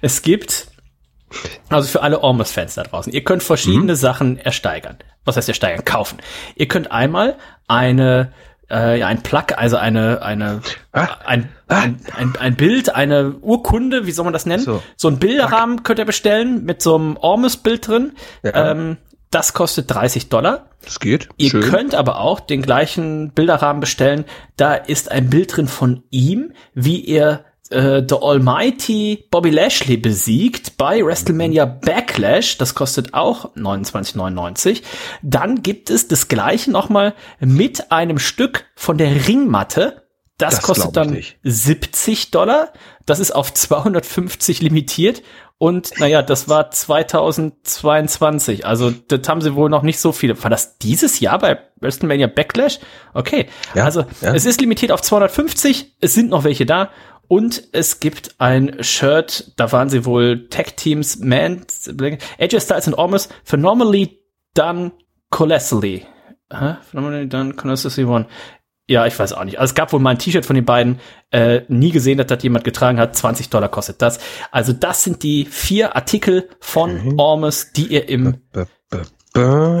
[0.00, 0.68] es gibt,
[1.70, 4.98] also für alle Ormus-Fans da draußen, ihr könnt verschiedene Sachen ersteigern.
[5.24, 5.84] Was heißt ersteigern?
[5.84, 6.18] Kaufen.
[6.54, 7.36] Ihr könnt einmal
[7.66, 8.32] eine,
[8.70, 10.60] äh, ja, ein Plug, also eine, eine,
[10.92, 11.08] Ah.
[11.26, 14.62] ein, ein, ein, ein Bild, eine Urkunde, wie soll man das nennen?
[14.62, 14.82] So.
[14.96, 18.12] So, ein Bilderrahmen könnt ihr bestellen mit so einem Ormus-Bild drin.
[18.44, 18.70] Ja.
[18.70, 18.98] Ähm,
[19.30, 20.70] das kostet 30 Dollar.
[20.84, 21.28] Das geht.
[21.36, 21.62] Ihr Schön.
[21.62, 24.24] könnt aber auch den gleichen Bilderrahmen bestellen.
[24.56, 30.76] Da ist ein Bild drin von ihm, wie er äh, The Almighty Bobby Lashley besiegt
[30.76, 32.58] bei WrestleMania Backlash.
[32.58, 34.82] Das kostet auch 29,99.
[35.22, 40.02] Dann gibt es das gleiche nochmal mit einem Stück von der Ringmatte.
[40.38, 41.38] Das, Das kostet dann nicht.
[41.42, 42.72] 70 Dollar.
[43.06, 45.22] Das ist auf 250 limitiert.
[45.60, 48.64] Und naja, das war 2022.
[48.64, 50.40] Also das haben sie wohl noch nicht so viele.
[50.40, 52.78] War das dieses Jahr bei WrestleMania Backlash?
[53.12, 53.48] Okay.
[53.74, 54.34] Ja, also ja.
[54.34, 55.96] es ist limitiert auf 250.
[56.00, 56.90] Es sind noch welche da.
[57.28, 61.66] Und es gibt ein Shirt, da waren sie wohl Tag Teams, Man,
[62.38, 64.18] AJ Styles und Ormus, phenomenally
[64.54, 64.92] done
[65.30, 66.06] colossally.
[66.50, 66.76] Hä?
[66.90, 68.26] Phenomenally done colossally one.
[68.90, 69.60] Ja, ich weiß auch nicht.
[69.60, 70.98] Also es gab wohl mal ein T-Shirt von den beiden,
[71.30, 73.14] äh, nie gesehen, dass das jemand getragen hat.
[73.14, 74.18] 20 Dollar kostet das.
[74.50, 78.38] Also das sind die vier Artikel von Ormus, die ihr im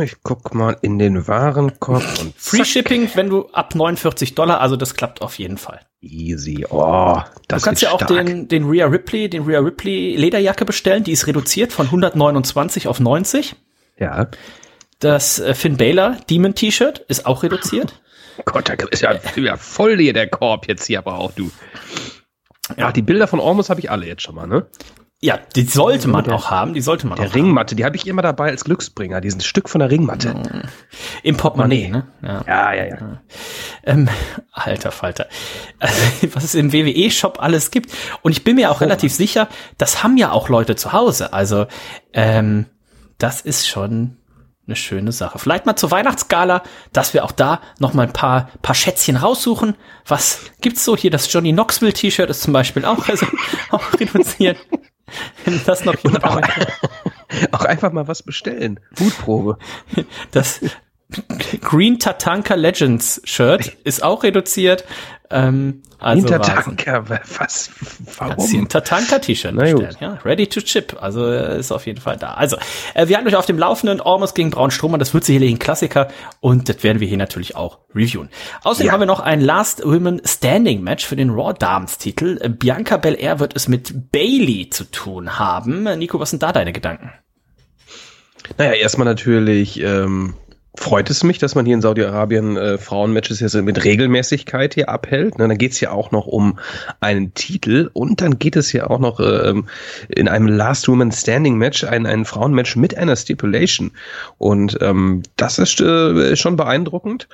[0.02, 4.76] ich guck mal in den Warenkorb und Free Shipping, wenn du ab 49 Dollar, also
[4.76, 5.80] das klappt auf jeden Fall.
[6.00, 6.64] easy.
[6.70, 8.26] Oh, das Du kannst ja auch stark.
[8.26, 13.00] den, den Rhea Ripley, den Rhea Ripley Lederjacke bestellen, die ist reduziert von 129 auf
[13.00, 13.56] 90.
[13.98, 14.28] Ja.
[15.00, 18.00] Das äh, Finn Balor Demon T-Shirt ist auch reduziert.
[18.44, 21.50] Gott, da ist ja, ja voll hier der Korb jetzt hier, aber auch du.
[22.76, 24.66] Ja, die Bilder von Ormus habe ich alle jetzt schon mal, ne?
[25.20, 27.96] Ja, die sollte man der- auch haben, die sollte man Der auch Ringmatte, die habe
[27.96, 30.28] ich immer dabei als Glücksbringer, diesen Stück von der Ringmatte.
[30.28, 30.62] haben.
[31.24, 32.06] Im Portemonnaie, ne?
[32.22, 32.44] Ja.
[32.46, 33.20] Ja, ja, ja.
[33.82, 34.08] Ähm,
[34.52, 35.26] alter Falter.
[35.80, 36.00] Also,
[36.34, 37.92] was es im WWE-Shop alles gibt.
[38.22, 41.32] Und ich bin mir auch relativ sicher, das haben ja auch Leute zu Hause.
[41.32, 41.66] Also,
[42.12, 42.66] ähm,
[43.18, 44.18] das ist schon
[44.68, 45.40] eine schöne Sache.
[45.40, 49.74] Vielleicht mal zur Weihnachtsgala, dass wir auch da noch mal ein paar, paar Schätzchen raussuchen.
[50.06, 51.10] Was gibt's so hier?
[51.10, 53.26] Das Johnny Knoxville T-Shirt ist zum Beispiel auch, also,
[53.70, 54.58] auch reduziert.
[55.44, 56.40] Wenn das noch jemand auch,
[57.52, 58.80] auch einfach mal was bestellen.
[58.98, 59.58] Mutprobe.
[60.30, 60.60] Das
[61.62, 64.84] Green Tatanka Legends Shirt ist auch reduziert.
[65.30, 67.70] Ähm, also Green Tatanka, was?
[68.18, 68.36] Warum?
[68.36, 70.18] Kannst ein Tatanka-T-Shirt ja.
[70.24, 72.34] Ready to chip, also äh, ist auf jeden Fall da.
[72.34, 72.56] Also,
[72.94, 76.08] äh, wir hatten euch auf dem Laufenden Ormus gegen Braun das wird sicherlich ein Klassiker
[76.40, 78.28] und das werden wir hier natürlich auch reviewen.
[78.64, 78.92] Außerdem ja.
[78.92, 82.38] haben wir noch ein Last Women Standing Match für den Raw Dames Titel.
[82.48, 85.84] Bianca Belair wird es mit Bailey zu tun haben.
[85.98, 87.12] Nico, was sind da deine Gedanken?
[88.56, 90.34] Naja, erstmal natürlich ähm,
[90.78, 95.38] freut es mich, dass man hier in Saudi-Arabien äh, Frauenmatches jetzt mit Regelmäßigkeit hier abhält.
[95.38, 96.58] Ne, dann geht es ja auch noch um
[97.00, 99.54] einen Titel und dann geht es ja auch noch äh,
[100.08, 103.90] in einem Last Woman Standing Match, ein, ein Frauenmatch mit einer Stipulation.
[104.38, 107.28] Und ähm, das ist äh, schon beeindruckend.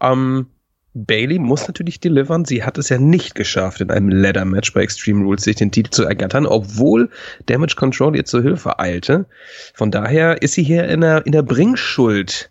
[0.00, 0.46] Ähm,
[0.92, 2.44] Bailey muss natürlich delivern.
[2.44, 5.90] Sie hat es ja nicht geschafft, in einem Ladder-Match bei Extreme Rules sich den Titel
[5.90, 7.10] zu ergattern, obwohl
[7.46, 9.26] Damage Control ihr zur Hilfe eilte.
[9.74, 12.50] Von daher ist sie hier in der, in der Bringschuld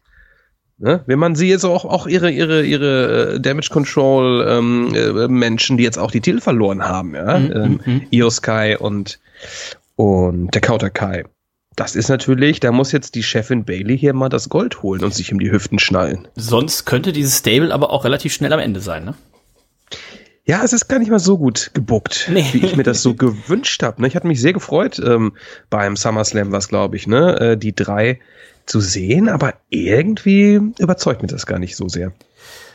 [0.81, 1.03] Ne?
[1.07, 5.77] Wenn man sie jetzt auch, auch ihre, ihre, ihre äh, Damage Control ähm, äh, Menschen,
[5.77, 8.01] die jetzt auch die Titel verloren haben, ja, mhm, ähm, mhm.
[8.11, 9.19] Io Sky und,
[9.97, 11.25] und der Counter Kai.
[11.75, 15.13] Das ist natürlich, da muss jetzt die Chefin Bailey hier mal das Gold holen und
[15.13, 16.27] sich um die Hüften schnallen.
[16.35, 19.15] Sonst könnte dieses Stable aber auch relativ schnell am Ende sein, ne?
[20.45, 22.43] Ja, es ist gar nicht mal so gut gebuckt, nee.
[22.53, 24.01] wie ich mir das so gewünscht habe.
[24.01, 24.07] Ne?
[24.07, 25.33] Ich hatte mich sehr gefreut ähm,
[25.69, 27.39] beim SummerSlam, was glaube ich, ne?
[27.39, 28.19] Äh, die drei
[28.69, 32.13] zu sehen, aber irgendwie überzeugt mich das gar nicht so sehr.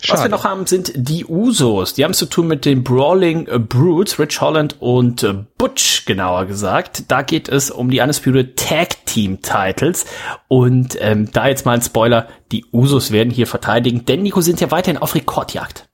[0.02, 0.18] Schade.
[0.18, 1.94] Was wir noch haben, sind die Usos.
[1.94, 7.04] Die haben zu tun mit den Brawling Brutes, Rich Holland und äh, Butch, genauer gesagt.
[7.08, 10.04] Da geht es um die Undisputed Tag Team Titles.
[10.48, 14.60] Und ähm, da jetzt mal ein Spoiler, die Usos werden hier verteidigen, denn Nico sind
[14.60, 15.88] ja weiterhin auf Rekordjagd.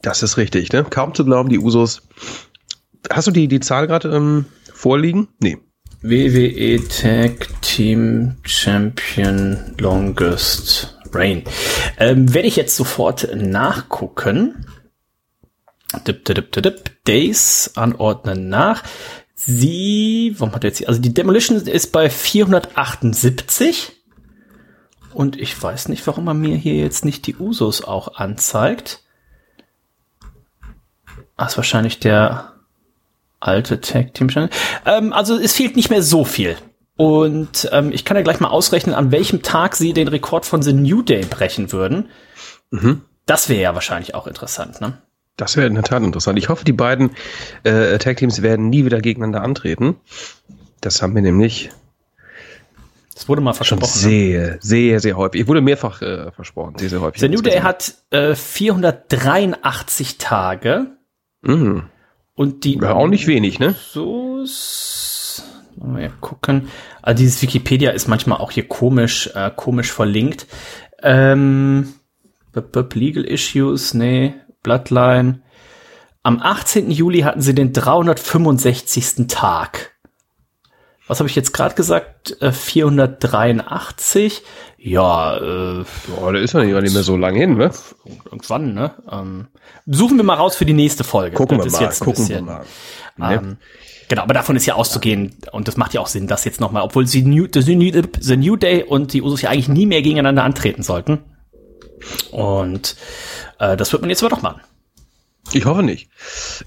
[0.00, 0.84] Das ist richtig, ne?
[0.88, 2.02] Kaum zu glauben, die Usos.
[3.10, 5.28] Hast du die, die Zahl gerade ähm, vorliegen?
[5.38, 5.58] Nee.
[6.06, 11.44] WWE Tag Team Champion Longest Reign.
[11.96, 14.66] Ähm, werde ich jetzt sofort nachgucken.
[16.06, 18.82] Dip, dip, dip, dip, Days anordnen nach.
[19.34, 23.92] Sie, warum hat er jetzt, also die Demolition ist bei 478.
[25.14, 29.02] Und ich weiß nicht, warum er mir hier jetzt nicht die Usos auch anzeigt.
[31.38, 32.53] Das ist wahrscheinlich der
[33.44, 34.50] alte Tag Team Channel.
[34.86, 36.56] Ähm, also es fehlt nicht mehr so viel.
[36.96, 40.62] Und ähm, ich kann ja gleich mal ausrechnen, an welchem Tag sie den Rekord von
[40.62, 42.08] The New Day brechen würden.
[42.70, 43.02] Mhm.
[43.26, 44.98] Das wäre ja wahrscheinlich auch interessant, ne?
[45.36, 46.38] Das wäre in der Tat interessant.
[46.38, 47.10] Ich hoffe, die beiden
[47.64, 49.96] äh, Tag Teams werden nie wieder gegeneinander antreten.
[50.80, 51.70] Das haben wir nämlich.
[53.14, 53.86] Das wurde mal versprochen.
[53.86, 54.58] Sehr, ne?
[54.60, 55.40] sehr, sehr häufig.
[55.40, 56.78] Ich wurde mehrfach äh, versprochen.
[56.78, 57.20] Sehr, sehr häufig.
[57.20, 60.86] The New Day hat äh, 483 Tage.
[61.42, 61.84] Mhm.
[62.34, 62.78] Und die.
[62.78, 63.74] Ja, auch nicht wenig, ne?
[63.92, 64.44] So.
[65.76, 66.68] Mal gucken.
[67.02, 70.46] Also dieses Wikipedia ist manchmal auch hier komisch, äh, komisch verlinkt.
[71.02, 71.94] Ähm,
[72.94, 75.42] Legal Issues, nee, Bloodline.
[76.22, 76.90] Am 18.
[76.90, 79.26] Juli hatten sie den 365.
[79.28, 79.92] Tag.
[81.06, 82.40] Was habe ich jetzt gerade gesagt?
[82.40, 84.42] Äh, 483.
[84.86, 87.70] Ja, äh, Boah, der ist ja nicht mehr so lang hin, ne?
[88.26, 88.92] Irgendwann, ne?
[89.10, 89.46] Ähm,
[89.86, 91.34] suchen wir mal raus für die nächste Folge.
[91.34, 92.64] Gucken das wir mal, gucken bisschen, wir
[93.16, 93.32] mal.
[93.32, 93.56] Ähm,
[94.10, 96.82] genau, aber davon ist ja auszugehen und das macht ja auch Sinn, dass jetzt nochmal,
[96.82, 100.02] obwohl sie New, the, New, the New Day und die Usos ja eigentlich nie mehr
[100.02, 101.20] gegeneinander antreten sollten.
[102.30, 102.96] Und
[103.60, 104.60] äh, das wird man jetzt aber doch machen.
[105.54, 106.10] Ich hoffe nicht.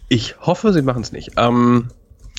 [0.09, 1.33] Ich hoffe, sie machen es nicht.
[1.37, 1.89] Ähm,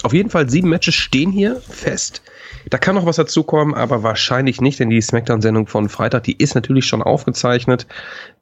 [0.05, 2.23] auf jeden Fall sieben Matches stehen hier fest.
[2.71, 6.55] Da kann noch was dazukommen, aber wahrscheinlich nicht, denn die Smackdown-Sendung von Freitag, die ist
[6.55, 7.87] natürlich schon aufgezeichnet.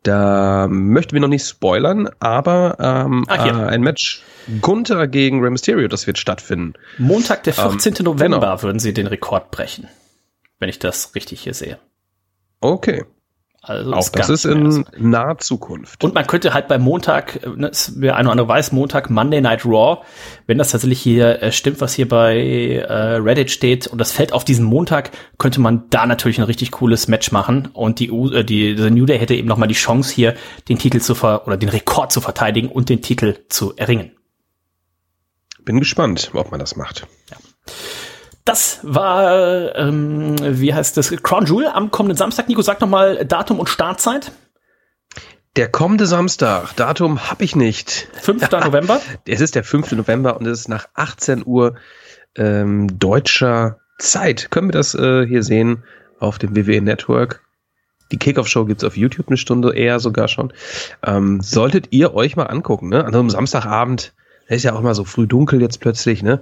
[0.03, 4.23] Da möchten wir noch nicht spoilern, aber ähm, Ach, äh, ein Match
[4.61, 6.75] Gunther gegen Rey Mysterio, das wird stattfinden.
[6.99, 7.95] Montag, der 14.
[7.99, 8.63] Ähm, November, genau.
[8.63, 9.89] würden sie den Rekord brechen,
[10.59, 11.79] wenn ich das richtig hier sehe.
[12.61, 13.05] Okay.
[13.69, 16.05] Also auch das ist in naher Zukunft.
[16.05, 19.67] Und man könnte halt bei Montag, ne, wer eine oder andere weiß, Montag Monday Night
[19.67, 20.05] Raw,
[20.47, 24.33] wenn das tatsächlich hier äh, stimmt, was hier bei äh, Reddit steht und das fällt
[24.33, 28.45] auf diesen Montag, könnte man da natürlich ein richtig cooles Match machen und die, äh,
[28.45, 30.35] die The New Day hätte eben noch mal die Chance hier
[30.69, 34.13] den Titel zu ver oder den Rekord zu verteidigen und den Titel zu erringen.
[35.65, 37.09] Bin gespannt, ob man das macht.
[37.31, 37.37] Ja.
[38.47, 42.49] Das war, ähm, wie heißt das, Crown Jewel am kommenden Samstag.
[42.49, 44.31] Nico, sag noch mal Datum und Startzeit.
[45.57, 48.09] Der kommende Samstag, Datum habe ich nicht.
[48.21, 48.49] 5.
[48.65, 49.01] November?
[49.27, 49.93] Es ist der 5.
[49.93, 51.75] November und es ist nach 18 Uhr
[52.37, 54.53] ähm, deutscher Zeit.
[54.53, 55.83] Können wir das äh, hier sehen
[56.21, 57.43] auf dem WWE Network?
[58.13, 60.53] Die Kickoff-Show gibt's auf YouTube eine Stunde eher sogar schon.
[61.05, 63.05] Ähm, solltet ihr euch mal angucken, ne?
[63.05, 64.15] An einem Samstagabend
[64.49, 66.41] ist ja auch mal so früh dunkel jetzt plötzlich, ne?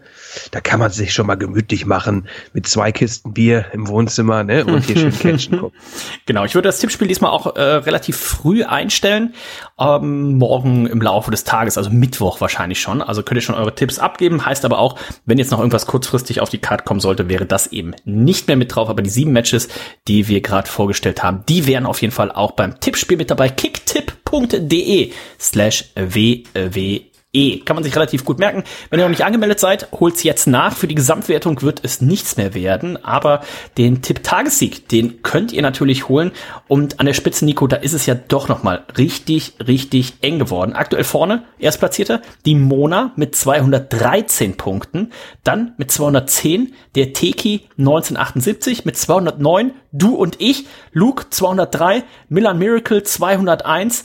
[0.50, 4.64] Da kann man sich schon mal gemütlich machen mit zwei Kisten Bier im Wohnzimmer, ne?
[4.66, 5.78] Und hier schön Catchen gucken.
[6.26, 9.34] Genau, ich würde das Tippspiel diesmal auch äh, relativ früh einstellen.
[9.78, 13.02] Ähm, morgen im Laufe des Tages, also Mittwoch wahrscheinlich schon.
[13.02, 14.44] Also könnt ihr schon eure Tipps abgeben.
[14.44, 17.68] Heißt aber auch, wenn jetzt noch irgendwas kurzfristig auf die Karte kommen sollte, wäre das
[17.68, 18.88] eben nicht mehr mit drauf.
[18.88, 19.68] Aber die sieben Matches,
[20.08, 23.48] die wir gerade vorgestellt haben, die wären auf jeden Fall auch beim Tippspiel mit dabei.
[23.48, 27.58] kicktipp.de slash ww E.
[27.58, 28.64] Kann man sich relativ gut merken.
[28.88, 30.74] Wenn ihr noch nicht angemeldet seid, holt's jetzt nach.
[30.76, 33.02] Für die Gesamtwertung wird es nichts mehr werden.
[33.04, 33.42] Aber
[33.76, 36.32] den Tipp Tagessieg, den könnt ihr natürlich holen.
[36.68, 40.72] Und an der Spitze, Nico, da ist es ja doch nochmal richtig, richtig eng geworden.
[40.72, 45.12] Aktuell vorne, Erstplatzierter, die Mona mit 213 Punkten.
[45.42, 49.72] Dann mit 210 der Teki 1978 mit 209.
[49.92, 54.04] Du und ich, Luke 203, Milan Miracle 201,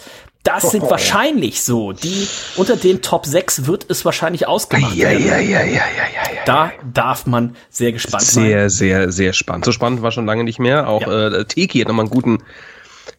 [0.49, 1.91] das sind wahrscheinlich so.
[1.91, 5.25] Die unter den Top 6 wird es wahrscheinlich ausgemacht ja, werden.
[5.25, 8.69] Ja, ja, ja, ja, ja, ja, Da darf man sehr gespannt sehr, sein.
[8.69, 9.65] Sehr, sehr, sehr spannend.
[9.65, 10.87] So spannend war schon lange nicht mehr.
[10.87, 11.27] Auch ja.
[11.27, 12.43] äh, Teki hat nochmal einen guten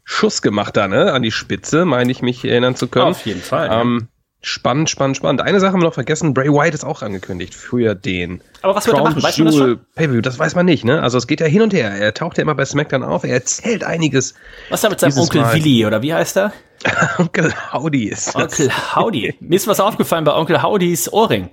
[0.05, 1.13] Schuss gemacht da, ne?
[1.13, 3.07] An die Spitze, meine ich mich erinnern zu können.
[3.07, 3.71] Auf jeden Fall.
[3.73, 4.09] Ähm,
[4.43, 5.43] Spannend, spannend, spannend.
[5.43, 6.33] Eine Sache haben wir noch vergessen.
[6.33, 8.41] Bray White ist auch angekündigt für den.
[8.63, 9.23] Aber was wird er machen?
[9.23, 10.23] Weißt du das schon?
[10.23, 11.03] Das weiß man nicht, ne?
[11.03, 11.91] Also es geht ja hin und her.
[11.91, 13.25] Er taucht ja immer bei SmackDown auf.
[13.25, 14.35] Er erzählt einiges.
[14.71, 15.55] Was ist da mit seinem Onkel Mal.
[15.55, 16.53] Willi oder wie heißt er?
[17.19, 18.61] Onkel Howdy ist das.
[18.61, 19.35] Onkel Howdy.
[19.41, 21.51] Mir ist was aufgefallen bei Onkel Howdys Ohrring.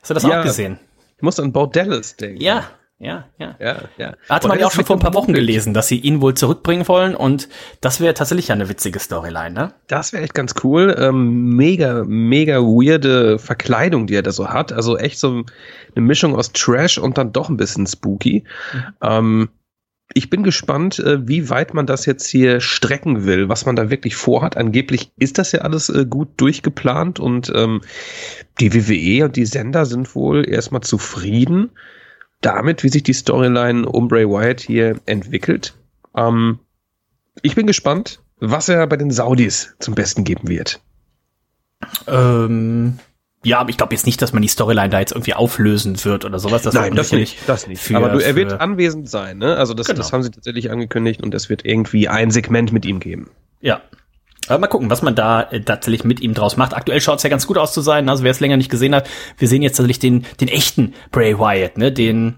[0.00, 0.78] Hast du das ja, auch gesehen?
[1.16, 2.40] Ich muss an Bo Dallas denken.
[2.40, 2.70] Ja,
[3.00, 3.54] ja, ja.
[3.60, 4.14] ja, ja.
[4.28, 6.88] Hatte man ja auch schon vor ein paar Wochen gelesen, dass sie ihn wohl zurückbringen
[6.88, 7.48] wollen und
[7.80, 9.74] das wäre tatsächlich eine witzige Storyline, ne?
[9.86, 10.96] Das wäre echt ganz cool.
[10.98, 14.72] Ähm, mega, mega weirde Verkleidung, die er da so hat.
[14.72, 15.44] Also echt so
[15.94, 18.42] eine Mischung aus Trash und dann doch ein bisschen spooky.
[18.72, 18.82] Mhm.
[19.00, 19.48] Ähm,
[20.12, 23.90] ich bin gespannt, äh, wie weit man das jetzt hier strecken will, was man da
[23.90, 24.56] wirklich vorhat.
[24.56, 27.82] Angeblich ist das ja alles äh, gut durchgeplant und ähm,
[28.58, 31.70] die WWE und die Sender sind wohl erstmal zufrieden
[32.40, 35.74] damit, wie sich die Storyline um Bray Wyatt hier entwickelt.
[36.16, 36.60] Ähm,
[37.42, 40.80] ich bin gespannt, was er bei den Saudis zum Besten geben wird.
[42.06, 42.98] Ähm,
[43.44, 46.24] ja, aber ich glaube jetzt nicht, dass man die Storyline da jetzt irgendwie auflösen wird
[46.24, 46.62] oder sowas.
[46.62, 47.80] Das Nein, das nicht, das nicht.
[47.80, 49.56] Für, aber du, er wird anwesend sein, ne?
[49.56, 49.98] Also das, genau.
[49.98, 53.30] das haben sie tatsächlich angekündigt und es wird irgendwie ein Segment mit ihm geben.
[53.60, 53.80] Ja,
[54.50, 56.74] aber mal gucken, was man da äh, tatsächlich mit ihm draus macht.
[56.74, 58.08] Aktuell schaut es ja ganz gut aus zu sein.
[58.08, 61.38] Also wer es länger nicht gesehen hat, wir sehen jetzt tatsächlich den, den echten Bray
[61.38, 61.92] Wyatt, ne?
[61.92, 62.36] Den,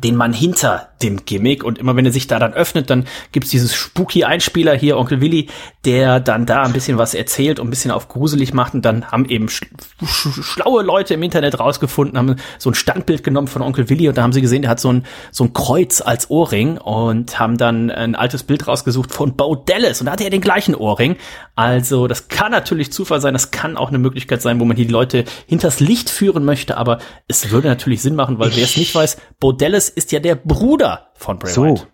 [0.00, 3.50] den Mann hinter dem Gimmick und immer wenn er sich da dann öffnet, dann gibt's
[3.50, 5.48] dieses spooky Einspieler hier, Onkel Willi,
[5.84, 9.10] der dann da ein bisschen was erzählt und ein bisschen auf gruselig macht und dann
[9.10, 9.66] haben eben sch
[10.04, 14.16] sch schlaue Leute im Internet rausgefunden, haben so ein Standbild genommen von Onkel Willi und
[14.16, 17.58] da haben sie gesehen, der hat so ein, so ein Kreuz als Ohrring und haben
[17.58, 21.16] dann ein altes Bild rausgesucht von Bo Dallas und da hatte er den gleichen Ohrring.
[21.54, 24.86] Also das kann natürlich Zufall sein, das kann auch eine Möglichkeit sein, wo man hier
[24.86, 28.76] die Leute hinters Licht führen möchte, aber es würde natürlich Sinn machen, weil wer es
[28.76, 31.64] nicht weiß, Bo Dallas ist ja der Bruder von Bray so.
[31.64, 31.86] White.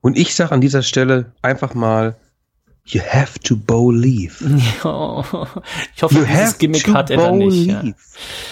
[0.00, 2.16] Und ich sage an dieser Stelle einfach mal,
[2.84, 4.44] You have to believe.
[4.44, 5.20] Ja,
[5.94, 7.68] ich hoffe, you dieses Gimmick hat er dann nicht.
[7.68, 7.82] Ja.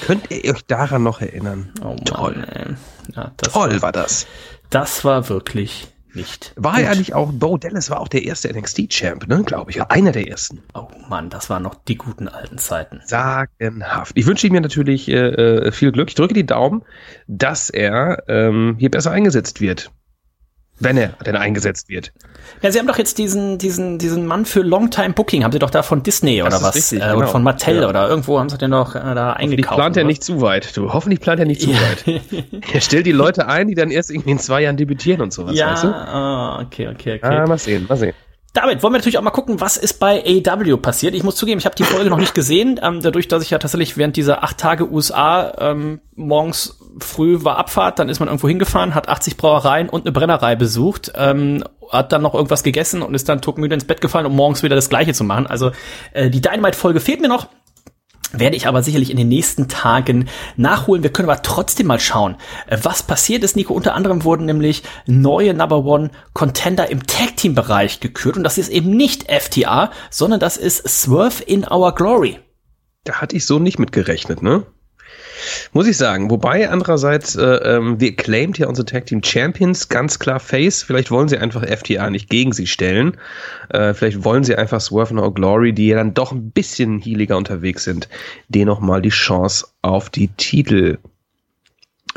[0.07, 1.73] Könnt ihr euch daran noch erinnern?
[1.83, 2.77] Oh Mann, Toll.
[3.17, 4.29] Ja, Toll war, war, das.
[4.71, 6.53] Das war wirklich nicht.
[6.57, 6.83] War gut.
[6.83, 9.83] er nicht auch, Bo Dallas war auch der erste NXT-Champ, ne, glaube ich.
[9.83, 10.63] Einer der ersten.
[10.75, 13.01] Oh Mann, das waren noch die guten alten Zeiten.
[13.05, 14.17] Sagenhaft.
[14.17, 16.09] Ich wünsche ihm natürlich äh, äh, viel Glück.
[16.09, 16.83] Ich drücke die Daumen,
[17.27, 19.91] dass er ähm, hier besser eingesetzt wird
[20.81, 22.13] wenn er denn eingesetzt wird.
[22.63, 25.71] Ja, Sie haben doch jetzt diesen, diesen, diesen Mann für Longtime Booking, haben Sie doch
[25.71, 26.75] da von Disney oder was?
[26.75, 27.27] Richtig, äh, genau.
[27.27, 27.89] von Mattel ja.
[27.89, 29.77] oder irgendwo haben Sie den doch äh, da eingekauft.
[29.77, 30.77] Plant er nicht zu weit.
[30.77, 32.23] Du, hoffentlich plant er nicht zu weit.
[32.73, 35.55] er stellt die Leute ein, die dann erst irgendwie in zwei Jahren debütieren und sowas,
[35.55, 35.89] ja, weißt du?
[35.89, 37.21] Ah, okay, okay, okay.
[37.23, 38.15] Ah, mal sehen, mal sehen.
[38.53, 41.15] Damit wollen wir natürlich auch mal gucken, was ist bei AW passiert.
[41.15, 43.59] Ich muss zugeben, ich habe die Folge noch nicht gesehen, ähm, dadurch, dass ich ja
[43.59, 48.49] tatsächlich während dieser acht Tage USA ähm, morgens früh war Abfahrt, dann ist man irgendwo
[48.49, 53.15] hingefahren, hat 80 Brauereien und eine Brennerei besucht, ähm, hat dann noch irgendwas gegessen und
[53.15, 55.47] ist dann tuckmüde ins Bett gefallen, um morgens wieder das Gleiche zu machen.
[55.47, 55.73] Also
[56.13, 57.49] äh, die Dynamite-Folge fehlt mir noch
[58.33, 61.03] werde ich aber sicherlich in den nächsten Tagen nachholen.
[61.03, 63.75] Wir können aber trotzdem mal schauen, äh, was passiert ist, Nico.
[63.75, 68.59] Unter anderem wurden nämlich neue Number One Contender im Tag Team Bereich gekürt und das
[68.59, 72.39] ist eben nicht FTA, sondern das ist Swerve in Our Glory.
[73.05, 74.67] Da hatte ich so nicht mit gerechnet, ne?
[75.73, 76.31] Muss ich sagen.
[76.31, 80.83] Wobei andererseits, äh, ähm, wir claimt ja unsere Tag Team Champions ganz klar Face.
[80.83, 83.17] Vielleicht wollen sie einfach FTA nicht gegen sie stellen.
[83.69, 87.37] Äh, vielleicht wollen sie einfach Swerve No Glory, die ja dann doch ein bisschen healiger
[87.37, 88.09] unterwegs sind,
[88.49, 90.99] denen nochmal die Chance auf die Titel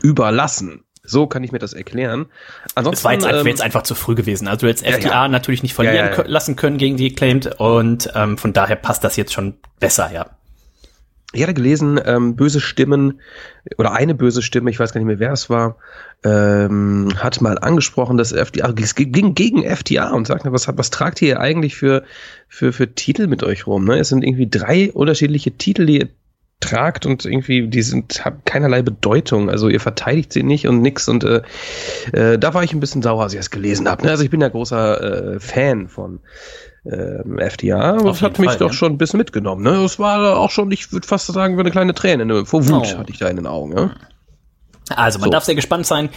[0.02, 0.84] überlassen.
[1.06, 2.28] So kann ich mir das erklären.
[2.76, 4.48] Ansonsten, es war jetzt, ähm, jetzt einfach zu früh gewesen.
[4.48, 5.28] Also jetzt FTA ja, ja.
[5.28, 9.18] natürlich nicht verlieren ja, lassen können gegen die Acclaimed und ähm, von daher passt das
[9.18, 10.28] jetzt schon besser, ja.
[11.34, 13.20] Ich hatte gelesen, ähm, böse Stimmen
[13.78, 15.78] oder eine böse Stimme, ich weiß gar nicht mehr, wer es war,
[16.24, 21.22] ähm, hat mal angesprochen, dass FTA es ging gegen FTA und sagte, was, was tragt
[21.22, 22.04] ihr eigentlich für,
[22.48, 23.86] für, für Titel mit euch rum?
[23.86, 23.98] Ne?
[23.98, 26.10] Es sind irgendwie drei unterschiedliche Titel, die ihr
[26.64, 29.50] tragt und irgendwie, die sind, haben keinerlei Bedeutung.
[29.50, 31.10] Also ihr verteidigt sie nicht und nix.
[31.10, 31.42] Und äh,
[32.14, 34.06] äh, da war ich ein bisschen sauer, als ich es gelesen habe.
[34.06, 34.12] Ne?
[34.12, 36.20] Also ich bin ja großer äh, Fan von
[36.86, 38.74] ähm, FDR, aber das hat mich Fall, doch ja.
[38.74, 39.64] schon ein bisschen mitgenommen.
[39.64, 39.84] Ne?
[39.84, 42.26] Es war auch schon, ich würde fast sagen, eine kleine Träne.
[42.26, 42.46] Ne?
[42.46, 42.98] Vor Wut oh.
[42.98, 43.74] hatte ich da in den Augen.
[43.74, 43.92] Ne?
[44.90, 45.32] Also man so.
[45.32, 46.10] darf sehr gespannt sein,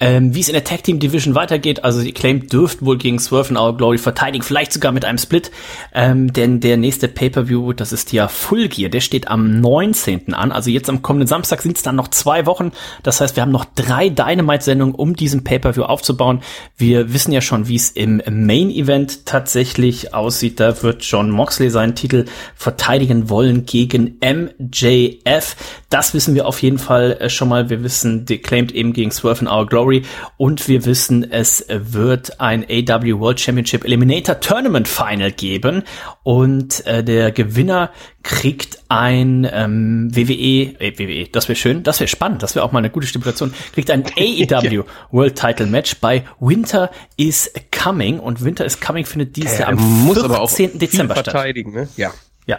[0.00, 1.84] ähm, wie es in der Tag Team Division weitergeht.
[1.84, 5.18] Also die Claim dürft wohl gegen Swerve and Our Glory verteidigen, vielleicht sogar mit einem
[5.18, 5.50] Split.
[5.92, 10.32] Ähm, denn der nächste Pay-Per-View, das ist ja Full Gear, der steht am 19.
[10.32, 10.52] an.
[10.52, 12.72] Also jetzt am kommenden Samstag sind es dann noch zwei Wochen.
[13.02, 16.40] Das heißt, wir haben noch drei Dynamite-Sendungen, um diesen Pay-Per-View aufzubauen.
[16.78, 20.60] Wir wissen ja schon, wie es im Main-Event tatsächlich aussieht.
[20.60, 22.24] Da wird John Moxley seinen Titel
[22.56, 25.56] verteidigen wollen gegen MJF.
[25.90, 27.68] Das wissen wir auf jeden Fall äh, schon mal.
[27.68, 30.02] Wir wissen, declaimed eben gegen Swerve in Our Glory.
[30.36, 35.82] Und wir wissen, es wird ein AW World Championship Eliminator Tournament Final geben.
[36.22, 37.90] Und äh, der Gewinner
[38.22, 42.72] kriegt ein ähm, WWE, äh, WWE, das wäre schön, das wäre spannend, das wäre auch
[42.72, 48.18] mal eine gute Stipulation, kriegt ein AEW World Title Match bei Winter is Coming.
[48.20, 49.78] Und Winter is Coming findet dieses Jahr am
[50.12, 50.78] 14.
[50.78, 51.34] Dezember statt.
[51.56, 51.88] Ne?
[51.96, 52.12] Ja.
[52.46, 52.58] Ja.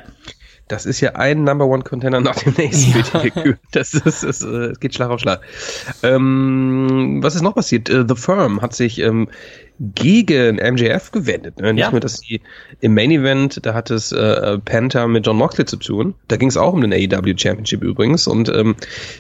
[0.68, 3.04] Das ist ja ein Number One Contender nach dem nächsten.
[3.36, 3.54] Ja.
[3.72, 5.42] Das ist, es äh, geht Schlag auf Schlag.
[6.04, 7.90] Ähm, was ist noch passiert?
[7.90, 9.30] Uh, The Firm hat sich ähm,
[9.80, 11.60] gegen MJF gewendet.
[11.60, 11.74] Ne?
[11.74, 11.92] Nicht ja.
[11.92, 12.42] nur, dass sie
[12.80, 16.16] im Main Event, da hat es äh, Panther mit John Moxley zu tun.
[16.28, 18.28] Da ging es auch um den AEW Championship übrigens.
[18.28, 18.76] Und ähm,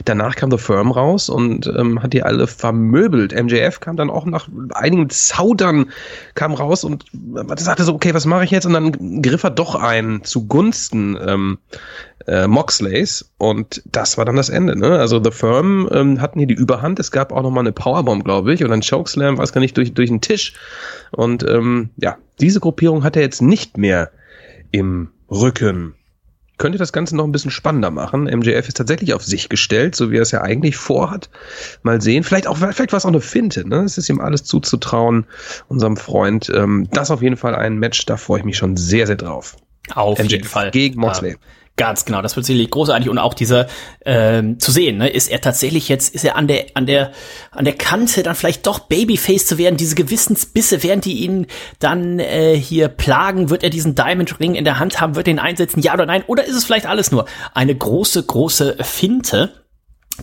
[0.05, 3.33] danach kam The Firm raus und ähm, hat die alle vermöbelt.
[3.33, 5.91] MJF kam dann auch nach einigen Zaudern
[6.35, 7.05] kam raus und
[7.57, 8.65] sagte so, okay, was mache ich jetzt?
[8.65, 11.57] Und dann griff er doch ein zugunsten ähm,
[12.27, 14.77] äh, Moxleys und das war dann das Ende.
[14.77, 14.97] Ne?
[14.99, 16.99] Also The Firm ähm, hatten hier die Überhand.
[16.99, 19.77] Es gab auch noch mal eine Powerbomb, glaube ich, oder ein Chokeslam, weiß gar nicht,
[19.77, 20.53] durch, durch den Tisch.
[21.11, 24.11] Und ähm, ja, diese Gruppierung hat er jetzt nicht mehr
[24.71, 25.95] im Rücken.
[26.57, 28.23] Könnte das Ganze noch ein bisschen spannender machen.
[28.23, 31.29] MJF ist tatsächlich auf sich gestellt, so wie er es ja eigentlich vorhat.
[31.83, 32.23] Mal sehen.
[32.23, 33.83] Vielleicht auch, vielleicht war es auch eine Finte, ne?
[33.83, 35.25] Es ist ihm alles zuzutrauen,
[35.67, 36.49] unserem Freund.
[36.55, 39.57] Ähm, das auf jeden Fall ein Match, da freue ich mich schon sehr, sehr drauf.
[39.93, 40.71] Auf MJF jeden Fall.
[40.71, 41.31] Gegen Moxley.
[41.31, 41.37] Ähm,
[41.77, 43.67] Ganz genau, das wird sicherlich großartig und auch dieser
[44.05, 47.11] ähm, zu sehen, ne, ist er tatsächlich jetzt, ist er an der an der
[47.51, 51.47] an der Kante dann vielleicht doch Babyface zu werden, diese Gewissensbisse, während die ihn
[51.79, 55.31] dann äh, hier plagen, wird er diesen Diamond Ring in der Hand haben, wird er
[55.31, 59.64] ihn einsetzen, ja oder nein, oder ist es vielleicht alles nur eine große große Finte?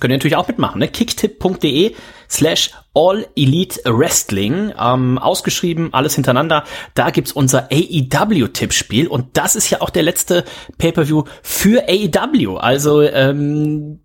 [0.01, 0.89] Könnt ihr natürlich auch mitmachen, ne?
[0.89, 1.95] Kicktip.de
[2.31, 6.65] slash All Elite Wrestling, ähm, ausgeschrieben, alles hintereinander.
[6.95, 10.45] Da gibt's unser AEW-Tippspiel und das ist ja auch der letzte
[10.79, 12.57] Pay-Per-View für AEW.
[12.57, 14.01] Also ähm,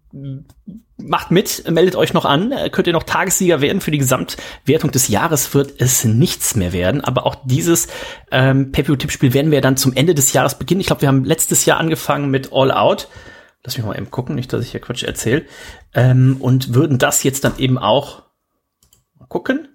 [0.98, 3.82] macht mit, meldet euch noch an, könnt ihr noch Tagessieger werden.
[3.82, 7.02] Für die Gesamtwertung des Jahres wird es nichts mehr werden.
[7.04, 7.88] Aber auch dieses
[8.32, 10.82] ähm, Pay-Per-View-Tippspiel werden wir dann zum Ende des Jahres beginnen.
[10.82, 13.08] Ich glaube, wir haben letztes Jahr angefangen mit All Out
[13.68, 15.46] lass mich mal eben gucken, nicht, dass ich hier Quatsch erzähle,
[15.94, 18.24] ähm, und würden das jetzt dann eben auch
[19.28, 19.68] gucken.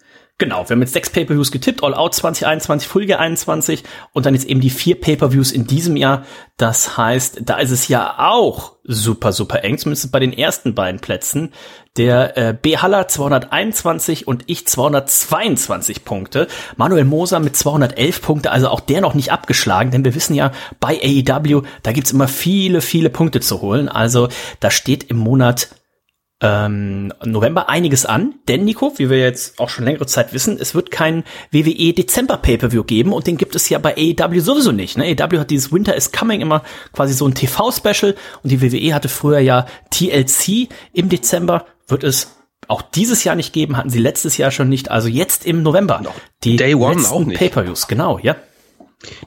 [0.43, 4.35] Genau, wir haben jetzt sechs Pay-Per-Views getippt, All Out 2021, Full Gear 21 und dann
[4.35, 6.25] jetzt eben die vier Pay-Per-Views in diesem Jahr.
[6.57, 10.99] Das heißt, da ist es ja auch super, super eng, zumindest bei den ersten beiden
[10.99, 11.53] Plätzen.
[11.97, 12.77] Der äh, B.
[12.77, 16.49] Haller 221 und ich 222 Punkte.
[16.77, 20.51] Manuel Moser mit 211 Punkte, also auch der noch nicht abgeschlagen, denn wir wissen ja,
[20.81, 23.89] bei AEW, da gibt's immer viele, viele Punkte zu holen.
[23.89, 24.29] Also
[24.59, 25.69] da steht im Monat
[26.43, 30.75] ähm, November einiges an, denn Nico, wie wir jetzt auch schon längere Zeit wissen, es
[30.75, 34.99] wird kein WWE Dezember Pay-per-View geben und den gibt es ja bei AEW sowieso nicht.
[34.99, 35.05] Ne?
[35.05, 39.09] AEW hat dieses Winter is Coming immer quasi so ein TV-Special und die WWE hatte
[39.09, 44.37] früher ja TLC im Dezember, wird es auch dieses Jahr nicht geben, hatten sie letztes
[44.37, 46.03] Jahr schon nicht, also jetzt im November.
[46.43, 47.39] Die Day One letzten auch nicht.
[47.39, 48.37] Pay-per-Views, genau, ja.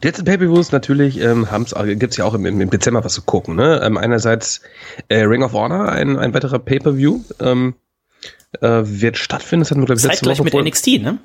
[0.01, 3.55] Die letzten Pay-Per-Views natürlich ähm, äh, gibt's ja auch im, im Dezember was zu gucken.
[3.55, 3.81] Ne?
[3.83, 4.61] Ähm, einerseits
[5.09, 7.75] äh, Ring of Honor, ein, ein weiterer Pay-Per-View, ähm,
[8.61, 9.61] äh, wird stattfinden.
[9.61, 11.19] Das hatten wir, glaube ich, letzte Woche mit NXT, ne?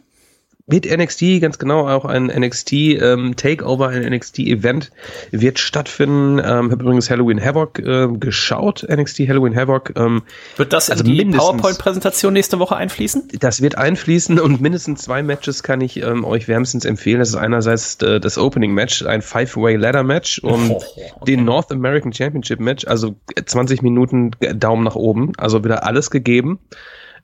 [0.70, 4.92] Mit NXT, ganz genau, auch ein NXT ähm, Takeover, ein NXT Event
[5.30, 6.38] wird stattfinden.
[6.38, 9.92] Ähm, habe übrigens Halloween Havoc äh, geschaut, NXT Halloween Havoc.
[9.96, 10.22] Ähm,
[10.56, 13.28] wird das also in die PowerPoint-Präsentation nächste Woche einfließen?
[13.40, 17.18] Das wird einfließen und mindestens zwei Matches kann ich ähm, euch wärmstens empfehlen.
[17.18, 21.12] Das ist einerseits äh, das Opening Match, ein Five-Way Ladder Match und oh, okay.
[21.26, 26.60] den North American Championship Match, also 20 Minuten Daumen nach oben, also wieder alles gegeben.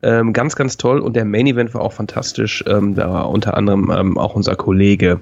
[0.03, 1.01] Ähm, ganz, ganz toll.
[1.01, 2.65] Und der Main Event war auch fantastisch.
[2.67, 5.21] Ähm, da war unter anderem ähm, auch unser Kollege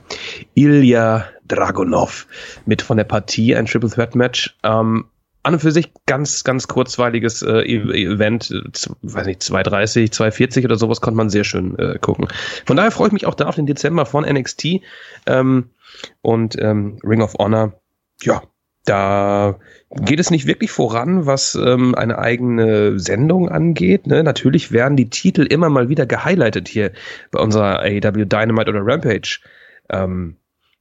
[0.55, 2.27] Ilya Dragunov
[2.67, 4.57] mit von der Partie, ein Triple Threat Match.
[4.63, 5.07] Ähm,
[5.45, 8.51] an und für sich ganz, ganz kurzweiliges äh, e-, Event,
[9.03, 12.29] weiß nicht, 230, 240 oder sowas konnte man sehr schön äh, gucken.
[12.65, 14.81] Von daher freue ich mich auch da auf den Dezember von NXT
[15.27, 15.71] ähm,
[16.23, 17.75] und ähm, Ring of Honor.
[18.23, 18.43] Ja,
[18.85, 19.59] da
[19.91, 24.07] geht es nicht wirklich voran, was ähm, eine eigene Sendung angeht.
[24.07, 24.23] Ne?
[24.23, 26.93] Natürlich werden die Titel immer mal wieder gehighlightet hier
[27.31, 29.41] bei unserer AEW Dynamite oder Rampage
[29.91, 30.37] ähm,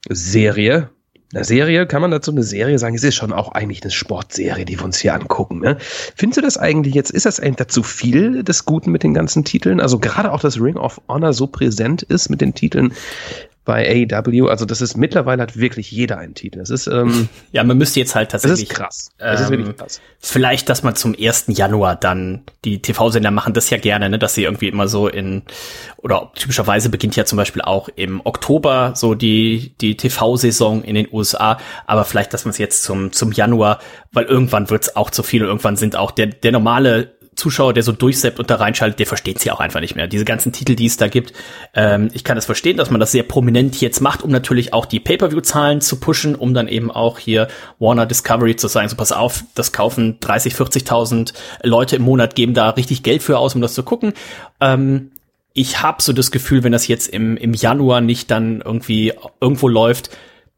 [0.09, 0.89] Serie.
[1.33, 2.93] Eine Serie, kann man dazu eine Serie sagen?
[2.93, 5.61] Es ist schon auch eigentlich eine Sportserie, die wir uns hier angucken.
[5.61, 5.77] Ne?
[5.79, 9.43] Findest du das eigentlich jetzt, ist das eigentlich dazu viel des Guten mit den ganzen
[9.43, 9.79] Titeln?
[9.79, 12.93] Also gerade auch, dass Ring of Honor so präsent ist mit den Titeln,
[13.65, 14.47] bei AEW.
[14.47, 16.59] Also das ist mittlerweile hat wirklich jeder einen Titel.
[16.59, 18.67] Das ist ähm, ja, man müsste jetzt halt tatsächlich.
[18.67, 19.11] Das ist krass.
[19.17, 20.01] Das ähm, ist wirklich krass.
[20.19, 21.45] Vielleicht, dass man zum 1.
[21.47, 25.43] Januar dann die TV-Sender machen das ja gerne, ne, dass sie irgendwie immer so in
[25.97, 31.07] oder typischerweise beginnt ja zum Beispiel auch im Oktober so die die TV-Saison in den
[31.11, 31.57] USA.
[31.85, 33.79] Aber vielleicht, dass man es jetzt zum zum Januar,
[34.11, 37.73] weil irgendwann wird es auch zu viel und irgendwann sind auch der der normale Zuschauer,
[37.73, 40.07] der so durchseppt und da reinschaltet, der versteht sie auch einfach nicht mehr.
[40.07, 41.33] Diese ganzen Titel, die es da gibt,
[41.73, 44.85] ähm, ich kann das verstehen, dass man das sehr prominent jetzt macht, um natürlich auch
[44.85, 49.11] die Pay-per-view-Zahlen zu pushen, um dann eben auch hier Warner Discovery zu sagen, so pass
[49.11, 51.33] auf, das kaufen 30, 40.000
[51.63, 54.13] Leute im Monat, geben da richtig Geld für aus, um das zu gucken.
[54.61, 55.11] Ähm,
[55.53, 59.67] ich habe so das Gefühl, wenn das jetzt im, im Januar nicht dann irgendwie irgendwo
[59.67, 60.09] läuft,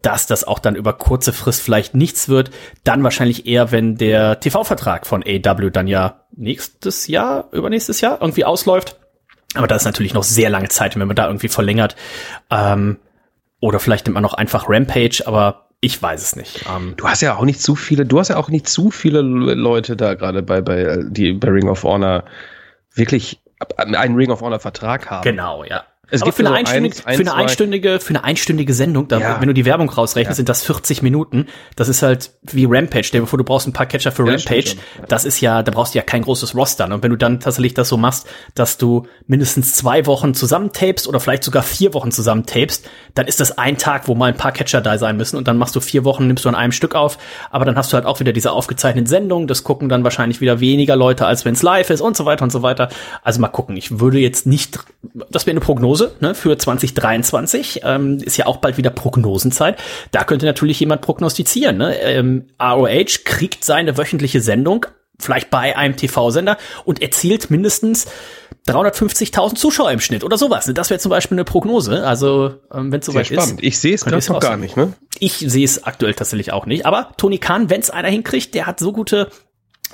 [0.06, 2.52] dass das auch dann über kurze Frist vielleicht nichts wird.
[2.84, 8.46] Dann wahrscheinlich eher, wenn der TV-Vertrag von AW dann ja nächstes Jahr, übernächstes Jahr irgendwie
[8.46, 8.98] ausläuft.
[9.56, 11.96] Aber da ist natürlich noch sehr lange Zeit, wenn man da irgendwie verlängert.
[12.50, 12.98] Ähm,
[13.62, 16.66] oder vielleicht nimmt man noch einfach Rampage, aber ich weiß es nicht.
[16.74, 19.22] Ähm, du hast ja auch nicht zu viele, du hast ja auch nicht zu viele
[19.22, 22.26] Leute da gerade bei, bei, die bei Ring of Honor
[22.94, 23.40] wirklich
[23.78, 25.24] einen Ring of Honor Vertrag haben.
[25.24, 25.86] Genau, ja.
[26.10, 29.42] Es gibt für, eine, einstündige, ein, für eine einstündige, für eine einstündige Sendung, da, ja.
[29.42, 30.36] wenn du die Werbung rausrechnest, ja.
[30.36, 31.48] sind das 40 Minuten.
[31.76, 33.04] Das ist halt wie Rampage.
[33.04, 34.76] Stell dir vor, du brauchst ein paar Catcher für ja, Rampage.
[35.08, 36.86] Das ist ja, da brauchst du ja kein großes Roster.
[36.86, 41.20] Und wenn du dann tatsächlich das so machst, dass du mindestens zwei Wochen zusammentapest oder
[41.20, 44.82] vielleicht sogar vier Wochen zusammentapest, dann ist das ein Tag, wo mal ein paar Catcher
[44.82, 45.38] da sein müssen.
[45.38, 47.18] Und dann machst du vier Wochen, nimmst du an einem Stück auf.
[47.50, 49.48] Aber dann hast du halt auch wieder diese aufgezeichneten Sendungen.
[49.48, 52.44] Das gucken dann wahrscheinlich wieder weniger Leute, als wenn es live ist und so weiter
[52.44, 52.90] und so weiter.
[53.24, 53.78] Also mal gucken.
[53.78, 54.80] Ich würde jetzt nicht,
[55.30, 57.82] das wäre eine Prognose, ne, für 2023.
[57.84, 59.78] Ähm, ist ja auch bald wieder Prognosenzeit.
[60.12, 61.78] Da könnte natürlich jemand prognostizieren.
[61.78, 61.98] Ne?
[62.00, 64.86] Ähm, ROH kriegt seine wöchentliche Sendung,
[65.20, 68.08] vielleicht bei einem TV-Sender, und erzielt mindestens
[68.68, 70.70] 350.000 Zuschauer im Schnitt oder sowas.
[70.74, 72.06] Das wäre zum Beispiel eine Prognose.
[72.06, 73.56] Also, ähm, wenn es soweit ist.
[73.60, 74.94] Ich sehe es gerade noch gar nicht, ne?
[75.20, 76.86] Ich sehe es aktuell tatsächlich auch nicht.
[76.86, 79.30] Aber Tony Khan, wenn es einer hinkriegt, der hat so gute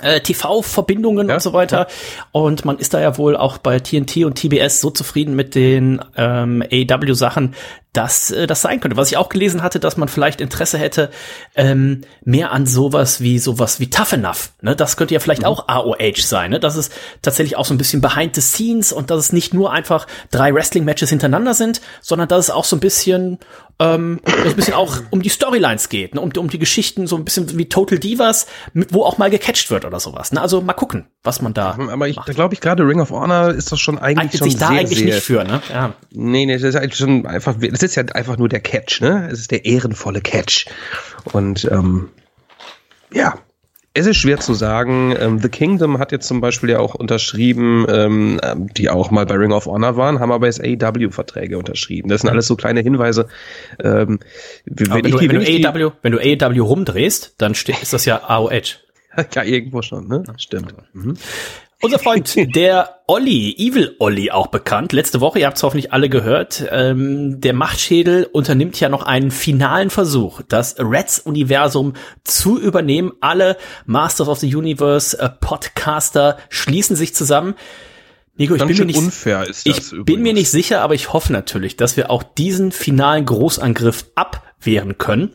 [0.02, 1.80] äh, TV-Verbindungen ja, und so weiter.
[1.80, 1.88] Ja.
[2.32, 6.02] Und man ist da ja wohl auch bei TNT und TBS so zufrieden mit den
[6.16, 7.56] ähm, AEW-Sachen,
[7.94, 8.98] dass äh, das sein könnte.
[8.98, 11.10] Was ich auch gelesen hatte, dass man vielleicht Interesse hätte
[11.56, 14.54] ähm, mehr an sowas wie sowas wie Tough Enough.
[14.62, 14.76] Ne?
[14.76, 15.48] Das könnte ja vielleicht mhm.
[15.48, 16.52] auch AOH sein.
[16.52, 16.60] Ne?
[16.60, 19.72] Das ist tatsächlich auch so ein bisschen behind the scenes und dass es nicht nur
[19.72, 23.40] einfach drei Wrestling-Matches hintereinander sind, sondern dass es auch so ein bisschen
[23.80, 26.22] ähm, ein bisschen auch um die Storylines geht, ne?
[26.22, 29.72] um, um die Geschichten so ein bisschen wie Total Divas, mit, wo auch mal gecatcht
[29.72, 30.32] wird oder sowas.
[30.32, 30.42] Ne?
[30.42, 31.78] Also mal gucken, was man da.
[31.92, 34.60] Aber ich glaube ich gerade Ring of Honor ist das schon eigentlich Eignet schon sich
[34.60, 35.62] da sehr, eigentlich sehr, nicht für, ne?
[35.72, 35.94] Ja.
[36.12, 39.30] Nee, nee, das ist eigentlich schon einfach es ist ja einfach nur der Catch, ne?
[39.32, 40.66] Es ist der ehrenvolle Catch.
[41.32, 42.10] Und ähm,
[43.14, 43.36] ja,
[43.94, 45.14] es ist schwer zu sagen.
[45.20, 48.40] Ähm, The Kingdom hat jetzt zum Beispiel ja auch unterschrieben, ähm,
[48.78, 52.10] die auch mal bei Ring of Honor waren, haben aber jetzt AEW-Verträge unterschrieben.
[52.10, 53.28] Das sind alles so kleine Hinweise.
[53.84, 54.20] Ähm,
[54.66, 58.22] wenn, wenn, du, die, wenn, du AEW, wenn du AEW rumdrehst, dann ist das ja
[58.24, 58.80] AOH.
[59.34, 60.24] Ja, irgendwo schon, ne?
[60.38, 60.74] Stimmt.
[60.94, 61.16] Mhm.
[61.82, 66.10] Unser Freund, der Olli, Evil Olli auch bekannt, letzte Woche, ihr habt es hoffentlich alle
[66.10, 71.94] gehört, ähm, der Machtschädel unternimmt ja noch einen finalen Versuch, das Reds-Universum
[72.24, 73.14] zu übernehmen.
[73.20, 77.56] Alle Masters of the Universe äh, Podcaster schließen sich zusammen.
[78.36, 81.12] Nico, ich bin mir nicht unfair ist das Ich bin mir nicht sicher, aber ich
[81.14, 85.34] hoffe natürlich, dass wir auch diesen finalen Großangriff abwehren können.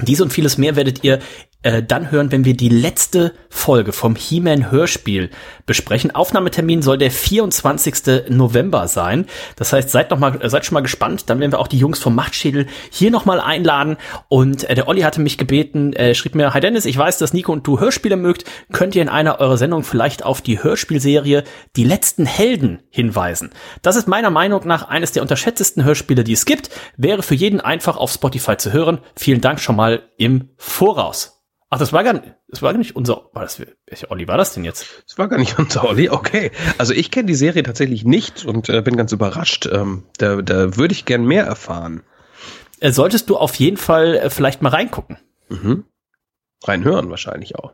[0.00, 1.18] Dies und vieles mehr werdet ihr
[1.62, 5.30] äh, dann hören, wenn wir die letzte Folge vom He-Man Hörspiel
[5.66, 6.14] besprechen.
[6.14, 8.28] Aufnahmetermin soll der 24.
[8.30, 9.26] November sein.
[9.56, 11.28] Das heißt, seid noch mal, seid schon mal gespannt.
[11.28, 13.96] Dann werden wir auch die Jungs vom Machtschädel hier noch mal einladen.
[14.28, 17.32] Und äh, der Olli hatte mich gebeten, äh, schrieb mir, Hi Dennis, ich weiß, dass
[17.32, 18.44] Nico und du Hörspiele mögt.
[18.72, 21.44] Könnt ihr in einer eurer Sendungen vielleicht auf die Hörspielserie
[21.76, 23.50] Die letzten Helden hinweisen?
[23.82, 26.70] Das ist meiner Meinung nach eines der unterschätztesten Hörspiele, die es gibt.
[26.96, 28.98] Wäre für jeden einfach auf Spotify zu hören.
[29.14, 31.39] Vielen Dank schon mal im Voraus.
[31.72, 34.36] Ach, das war gar nicht, das war gar nicht unser, war das, welcher Olli war
[34.36, 35.04] das denn jetzt?
[35.06, 36.50] Das war gar nicht unser Olli, okay.
[36.78, 39.68] Also ich kenne die Serie tatsächlich nicht und äh, bin ganz überrascht.
[39.72, 42.02] Ähm, da da würde ich gern mehr erfahren.
[42.80, 45.18] Äh, solltest du auf jeden Fall äh, vielleicht mal reingucken.
[45.48, 45.84] Mhm.
[46.64, 47.72] Reinhören wahrscheinlich auch.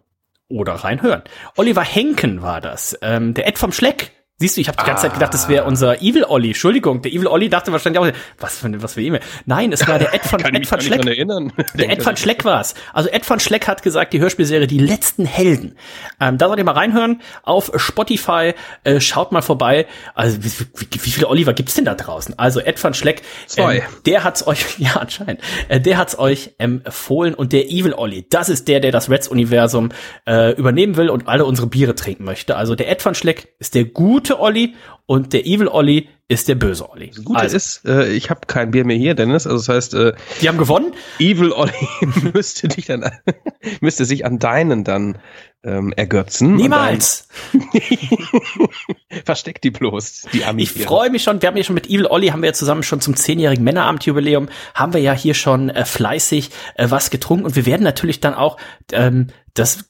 [0.48, 1.22] Oder reinhören.
[1.56, 2.98] Oliver Henken war das.
[3.00, 5.64] Ähm, der Ed vom Schleck Siehst du, ich habe die ganze Zeit gedacht, das wäre
[5.64, 6.48] unser Evil Olli.
[6.48, 9.22] Entschuldigung, der Evil Olli dachte wahrscheinlich auch, was für, was für E-Mail.
[9.46, 11.00] Nein, es war der Ed von, Ed von Schleck.
[11.74, 12.74] Der Ed von Schleck war's.
[12.92, 15.78] Also Ed von Schleck hat gesagt, die Hörspielserie Die letzten Helden.
[16.20, 18.52] Ähm, da sollt ihr mal reinhören auf Spotify.
[18.84, 19.86] Äh, schaut mal vorbei.
[20.14, 22.38] Also wie, wie, wie viele Oliver gibt's denn da draußen?
[22.38, 23.76] Also Ed von Schleck, Zwei.
[23.76, 28.26] Ähm, der hat's euch, ja anscheinend, äh, der hat's euch empfohlen und der Evil Olli,
[28.28, 29.92] das ist der, der das Reds-Universum
[30.26, 32.56] äh, übernehmen will und alle unsere Biere trinken möchte.
[32.56, 34.74] Also der Ed von Schleck ist der gute gute Olli
[35.06, 37.12] und der Evil Olli ist der böse Olli.
[37.14, 39.46] Das Gute also, ist, äh, ich habe kein Bier mehr hier, Dennis.
[39.46, 40.92] Also das heißt, äh, die haben gewonnen.
[41.20, 41.72] Evil Olli
[42.34, 43.08] müsste dich dann
[43.80, 45.18] müsste sich an deinen dann
[45.62, 46.56] ähm, ergötzen.
[46.56, 47.28] Niemals.
[49.24, 50.64] Versteck die bloß, die Ami.
[50.64, 51.40] Ich freue mich schon.
[51.40, 54.48] Wir haben ja schon mit Evil Olli haben wir ja zusammen schon zum zehnjährigen Männerabendjubiläum
[54.74, 58.34] haben wir ja hier schon äh, fleißig äh, was getrunken und wir werden natürlich dann
[58.34, 58.56] auch
[58.90, 59.84] ähm, das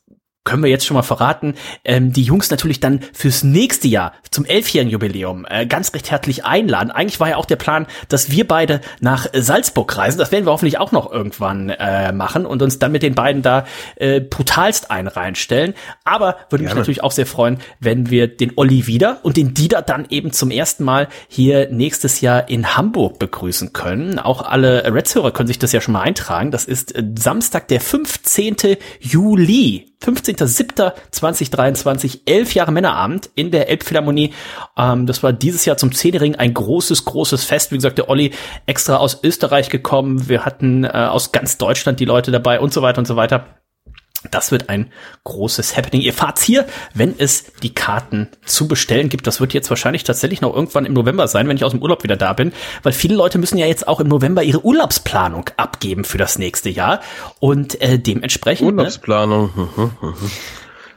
[0.47, 4.47] können wir jetzt schon mal verraten, ähm, die Jungs natürlich dann fürs nächste Jahr zum
[4.47, 6.91] elfjährigen Jubiläum äh, ganz recht herzlich einladen.
[6.91, 10.19] Eigentlich war ja auch der Plan, dass wir beide nach Salzburg reisen.
[10.19, 13.43] Das werden wir hoffentlich auch noch irgendwann äh, machen und uns dann mit den beiden
[13.43, 13.67] da
[13.97, 15.75] äh, brutalst ein reinstellen.
[16.05, 19.83] Aber würde mich natürlich auch sehr freuen, wenn wir den Olli wieder und den Dieter
[19.83, 24.19] dann eben zum ersten Mal hier nächstes Jahr in Hamburg begrüßen können.
[24.21, 26.53] Auch alle Reds-Hörer können sich das ja schon mal eintragen.
[26.53, 28.77] Das ist äh, Samstag, der 15.
[29.01, 29.96] Juli.
[30.03, 34.33] 15.07.2023, elf Jahre Männerabend in der Elbphilharmonie.
[34.77, 37.73] Ähm, das war dieses Jahr zum Zehnjährigen ein großes, großes Fest.
[37.73, 38.33] Wie gesagt, der Olli
[38.67, 40.29] extra aus Österreich gekommen.
[40.29, 43.47] Wir hatten äh, aus ganz Deutschland die Leute dabei und so weiter und so weiter.
[44.31, 44.91] Das wird ein
[45.25, 46.03] großes Happening.
[46.03, 49.27] Ihr fahrt hier, wenn es die Karten zu bestellen gibt.
[49.27, 52.03] Das wird jetzt wahrscheinlich tatsächlich noch irgendwann im November sein, wenn ich aus dem Urlaub
[52.03, 52.53] wieder da bin,
[52.83, 56.71] weil viele Leute müssen ja jetzt auch im November ihre Urlaubsplanung abgeben für das nächste
[56.71, 57.01] Jahr
[57.41, 58.69] und äh, dementsprechend.
[58.69, 58.83] Ne?
[58.83, 59.51] Urlaubsplanung.
[59.57, 59.69] Ne?
[59.77, 60.31] Mhm, mhm.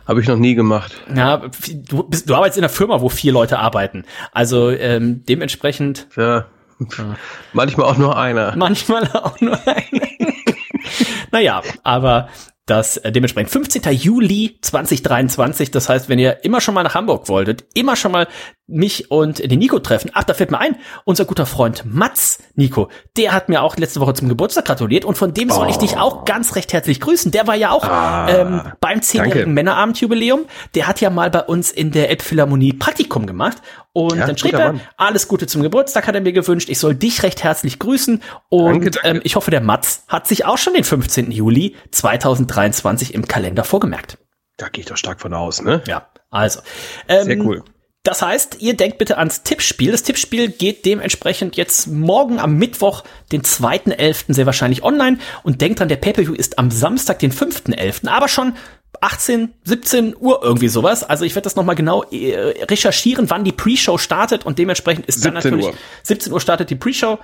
[0.09, 0.91] Habe ich noch nie gemacht.
[1.15, 4.05] Ja, du, bist, du arbeitest in einer Firma, wo vier Leute arbeiten.
[4.31, 6.07] Also ähm, dementsprechend.
[6.17, 6.47] Ja.
[6.79, 7.15] ja.
[7.53, 8.55] Manchmal auch nur einer.
[8.55, 10.07] Manchmal auch nur einer.
[11.31, 12.29] naja, aber
[12.69, 13.93] das äh, dementsprechend 15.
[13.93, 15.71] Juli 2023.
[15.71, 18.27] Das heißt, wenn ihr immer schon mal nach Hamburg wolltet, immer schon mal
[18.69, 20.11] mich und den Nico treffen.
[20.13, 23.99] Ach, da fällt mir ein, unser guter Freund Mats, Nico, der hat mir auch letzte
[23.99, 25.69] Woche zum Geburtstag gratuliert und von dem soll oh.
[25.69, 27.31] ich dich auch ganz recht herzlich grüßen.
[27.31, 30.45] Der war ja auch ah, ähm, beim zehnjährigen Männerabendjubiläum.
[30.75, 33.57] Der hat ja mal bei uns in der Elbphilharmonie Praktikum gemacht
[33.93, 34.81] und ja, dann schrieb er, Mann.
[34.97, 36.69] alles Gute zum Geburtstag hat er mir gewünscht.
[36.69, 39.07] Ich soll dich recht herzlich grüßen und danke, danke.
[39.07, 41.31] Ähm, ich hoffe, der Mats hat sich auch schon den 15.
[41.31, 44.17] Juli 2023 im Kalender vorgemerkt.
[44.57, 45.81] Da gehe ich doch stark von aus, ne?
[45.87, 46.59] Ja, also.
[47.07, 47.63] Ähm, Sehr cool.
[48.09, 49.91] Das heißt, ihr denkt bitte ans Tippspiel.
[49.91, 54.33] Das Tippspiel geht dementsprechend jetzt morgen am Mittwoch, den 2.11.
[54.33, 55.19] sehr wahrscheinlich online.
[55.43, 58.07] Und denkt dran, der Pay-Per-View ist am Samstag, den 5.11.
[58.07, 58.53] Aber schon
[58.99, 61.03] 18, 17 Uhr irgendwie sowas.
[61.03, 64.43] Also ich werde das nochmal genau äh, recherchieren, wann die Pre-Show startet.
[64.43, 65.73] Und dementsprechend ist dann natürlich Uhr.
[66.01, 67.19] 17 Uhr startet die Pre-Show.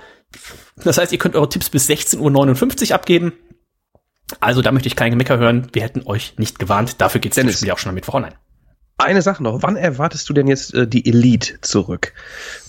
[0.84, 3.32] Das heißt, ihr könnt eure Tipps bis 16.59 Uhr abgeben.
[4.38, 5.66] Also da möchte ich kein Gemecker hören.
[5.72, 7.00] Wir hätten euch nicht gewarnt.
[7.00, 8.36] Dafür geht's das Spiel auch schon am Mittwoch online.
[9.06, 12.12] Eine Sache noch, wann erwartest du denn jetzt äh, die Elite zurück?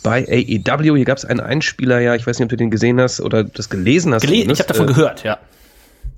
[0.04, 3.02] Bei AEW, hier gab es einen Einspieler, ja, ich weiß nicht, ob du den gesehen
[3.02, 4.22] hast oder das gelesen hast.
[4.22, 5.40] Gelesen, ich habe davon äh, gehört, ja.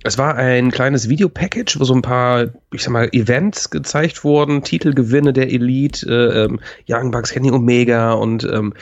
[0.03, 4.61] Es war ein kleines Videopackage, wo so ein paar, ich sag mal, Events gezeigt wurden,
[4.63, 6.59] Titelgewinne der Elite, äh, ähm,
[6.89, 8.73] Young Bucks, Kenny Omega und ähm,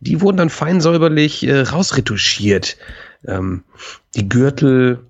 [0.00, 2.78] die wurden dann fein säuberlich äh, rausretuschiert.
[3.26, 3.64] Ähm,
[4.14, 5.00] die Gürtel,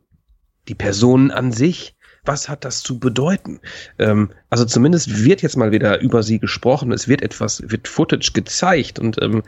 [0.66, 1.95] die Personen an sich,
[2.26, 3.60] was hat das zu bedeuten?
[3.98, 8.32] Ähm, also zumindest wird jetzt mal wieder über sie gesprochen, es wird etwas, wird Footage
[8.32, 9.42] gezeigt und ähm,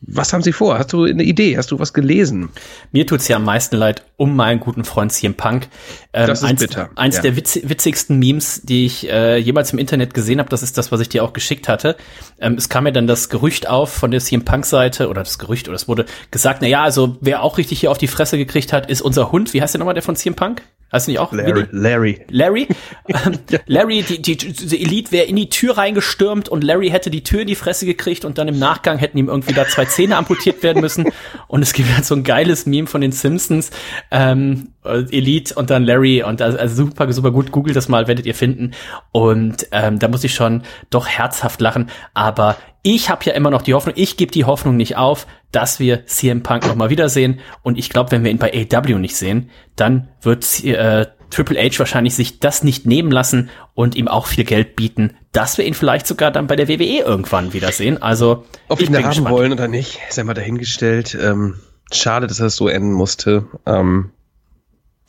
[0.00, 0.78] was haben sie vor?
[0.78, 1.56] Hast du eine Idee?
[1.56, 2.50] Hast du was gelesen?
[2.92, 5.68] Mir tut's ja am meisten leid um meinen guten Freund CM Punk.
[6.12, 6.90] Ähm, das ist eins, bitter.
[6.94, 7.22] Eins ja.
[7.22, 10.92] der witz, witzigsten Memes, die ich äh, jemals im Internet gesehen habe, das ist das,
[10.92, 11.96] was ich dir auch geschickt hatte.
[12.40, 15.38] Ähm, es kam mir dann das Gerücht auf von der CM Punk Seite oder das
[15.38, 18.38] Gerücht oder es wurde gesagt, na ja, also wer auch richtig hier auf die Fresse
[18.38, 19.52] gekriegt hat, ist unser Hund.
[19.52, 20.62] Wie heißt der nochmal der von CM Punk?
[20.90, 21.32] Heißt nicht auch?
[21.32, 21.66] Larry.
[21.70, 22.20] Larry.
[22.30, 22.68] Larry.
[23.08, 27.22] Ähm, Larry, die, die, die Elite wäre in die Tür reingestürmt und Larry hätte die
[27.22, 30.16] Tür in die Fresse gekriegt und dann im Nachgang hätten ihm irgendwie da zwei Zähne
[30.16, 31.10] amputiert werden müssen.
[31.46, 33.70] Und es gibt halt so ein geiles Meme von den Simpsons,
[34.10, 37.52] ähm, Elite und dann Larry und also, also super, super gut.
[37.52, 38.72] Googelt das mal, werdet ihr finden.
[39.12, 41.90] Und ähm, da muss ich schon doch herzhaft lachen.
[42.14, 45.80] Aber ich habe ja immer noch die Hoffnung, ich gebe die Hoffnung nicht auf, dass
[45.80, 47.40] wir CM Punk noch mal wiedersehen.
[47.62, 51.78] Und ich glaube, wenn wir ihn bei AW nicht sehen, dann wird äh, Triple H
[51.78, 55.74] wahrscheinlich sich das nicht nehmen lassen und ihm auch viel Geld bieten, dass wir ihn
[55.74, 58.00] vielleicht sogar dann bei der WWE irgendwann wiedersehen.
[58.02, 59.30] Also ob ich ihn da haben gespannt.
[59.34, 61.16] wollen oder nicht, ist einmal dahingestellt.
[61.20, 61.60] Ähm,
[61.92, 63.46] schade, dass das so enden musste.
[63.66, 64.10] Ähm,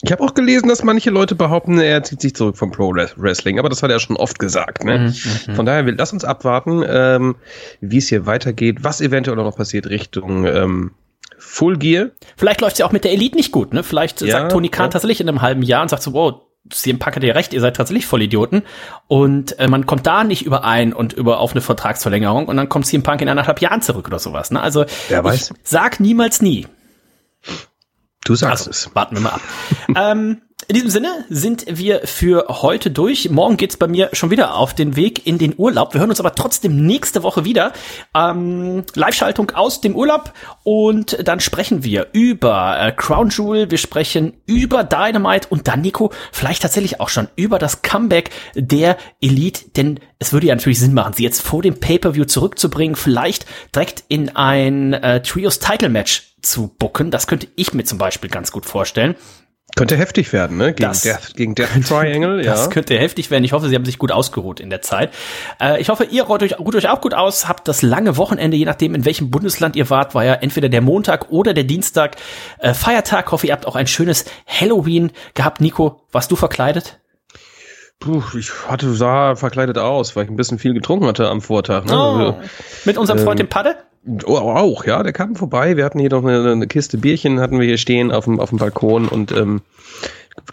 [0.02, 3.60] ich habe auch gelesen, dass manche Leute behaupten, er zieht sich zurück vom Pro Wrestling,
[3.60, 4.86] aber das hat er schon oft gesagt.
[4.86, 5.00] Ne?
[5.00, 5.56] Mhm, mhm.
[5.56, 7.36] Von daher, lass uns abwarten, ähm,
[7.82, 10.92] wie es hier weitergeht, was eventuell noch passiert Richtung ähm,
[11.40, 12.10] Full Gear.
[12.38, 13.74] Vielleicht läuft es ja auch mit der Elite nicht gut.
[13.74, 13.84] Ne?
[13.84, 14.90] Vielleicht ja, sagt Tony Khan ja.
[14.90, 17.62] tatsächlich in einem halben Jahr und sagt so, wow, CM Punk hat ja recht, ihr
[17.62, 18.64] seid tatsächlich Vollidioten.
[19.08, 22.86] Und äh, man kommt da nicht überein und über auf eine Vertragsverlängerung und dann kommt
[22.86, 24.52] CM Punk in anderthalb Jahren zurück oder sowas.
[24.52, 24.62] Ne?
[24.62, 25.54] Also Wer weiß.
[25.64, 26.68] sag niemals nie.
[28.26, 28.96] Du sagst also, es.
[28.96, 29.42] Warten wir mal ab.
[29.96, 33.30] ähm, in diesem Sinne sind wir für heute durch.
[33.30, 35.94] Morgen geht's bei mir schon wieder auf den Weg in den Urlaub.
[35.94, 37.72] Wir hören uns aber trotzdem nächste Woche wieder.
[38.14, 40.34] Ähm, Live-Schaltung aus dem Urlaub
[40.64, 46.12] und dann sprechen wir über äh, Crown Jewel, wir sprechen über Dynamite und dann, Nico,
[46.32, 50.94] vielleicht tatsächlich auch schon über das Comeback der Elite, denn es würde ja natürlich Sinn
[50.94, 57.12] machen, sie jetzt vor dem Pay-Per-View zurückzubringen, vielleicht direkt in ein äh, Trios-Title-Match zu bucken.
[57.12, 59.16] Das könnte ich mir zum Beispiel ganz gut vorstellen.
[59.76, 60.74] Könnte heftig werden, ne?
[60.74, 62.52] Gegen, das Death, gegen Death Triangle, ja.
[62.52, 63.44] Das könnte heftig werden.
[63.44, 65.12] Ich hoffe, Sie haben sich gut ausgeruht in der Zeit.
[65.62, 68.58] Äh, ich hoffe, ihr ruht euch, ruht euch auch gut aus, habt das lange Wochenende,
[68.58, 72.16] je nachdem, in welchem Bundesland ihr wart, war ja entweder der Montag oder der Dienstag
[72.60, 73.28] äh, Feiertag.
[73.28, 75.62] Ich hoffe, ihr habt auch ein schönes Halloween gehabt.
[75.62, 77.00] Nico, warst du verkleidet?
[78.00, 81.84] Puh, ich hatte, sah verkleidet aus, weil ich ein bisschen viel getrunken hatte am Vortag.
[81.86, 81.94] Ne?
[81.94, 82.40] Oh, also,
[82.86, 83.76] mit unserem Freund ähm, dem Padde?
[84.26, 85.76] Oh, auch, ja, der kam vorbei.
[85.76, 88.50] Wir hatten hier noch eine, eine, Kiste Bierchen, hatten wir hier stehen auf dem, auf
[88.50, 89.62] dem Balkon und ähm,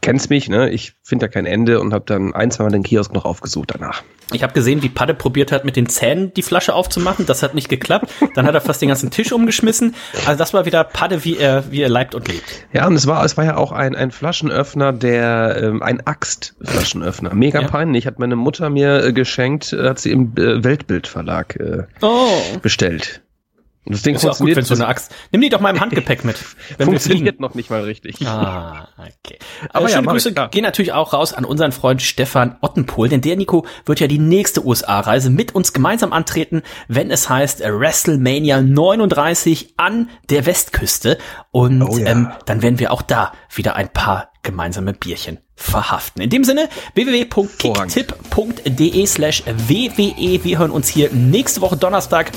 [0.01, 0.71] kennst mich, ne?
[0.71, 3.71] Ich finde da kein Ende und habe dann ein, zwei Mal den Kiosk noch aufgesucht
[3.73, 4.03] danach.
[4.33, 7.27] Ich habe gesehen, wie Padde probiert hat, mit den Zähnen die Flasche aufzumachen.
[7.27, 8.13] Das hat nicht geklappt.
[8.35, 9.95] Dann hat er fast den ganzen Tisch umgeschmissen.
[10.27, 12.67] Also das war wieder Padde, wie er, wie er leibt und lebt.
[12.73, 17.35] Ja, und es war, es war ja auch ein, ein Flaschenöffner, der ähm, ein Axtflaschenöffner.
[17.35, 17.69] Mega ja.
[17.69, 18.09] peinlich.
[18.09, 22.59] Hat meine Mutter mir äh, geschenkt, hat sie im äh, Weltbildverlag äh, oh.
[22.61, 23.23] bestellt.
[23.87, 24.59] Und das Ding ist funktioniert.
[24.59, 25.15] Auch gut, wenn so eine Axt.
[25.31, 26.37] Nimm die doch mal im Handgepäck mit.
[26.77, 28.27] Wenn funktioniert noch nicht mal richtig.
[28.27, 29.39] Ah, okay.
[29.73, 33.21] Aber äh, schöne ja, Grüße gehen natürlich auch raus an unseren Freund Stefan Ottenpohl, denn
[33.21, 38.61] der Nico wird ja die nächste USA-Reise mit uns gemeinsam antreten, wenn es heißt WrestleMania
[38.61, 41.19] 39 an der Westküste.
[41.53, 42.07] Und oh, ja.
[42.07, 46.23] ähm, dann werden wir auch da wieder ein paar gemeinsame Bierchen verhaften.
[46.23, 50.45] In dem Sinne, www.kicktipp.de slash WWE.
[50.45, 52.33] Wir hören uns hier nächste Woche Donnerstag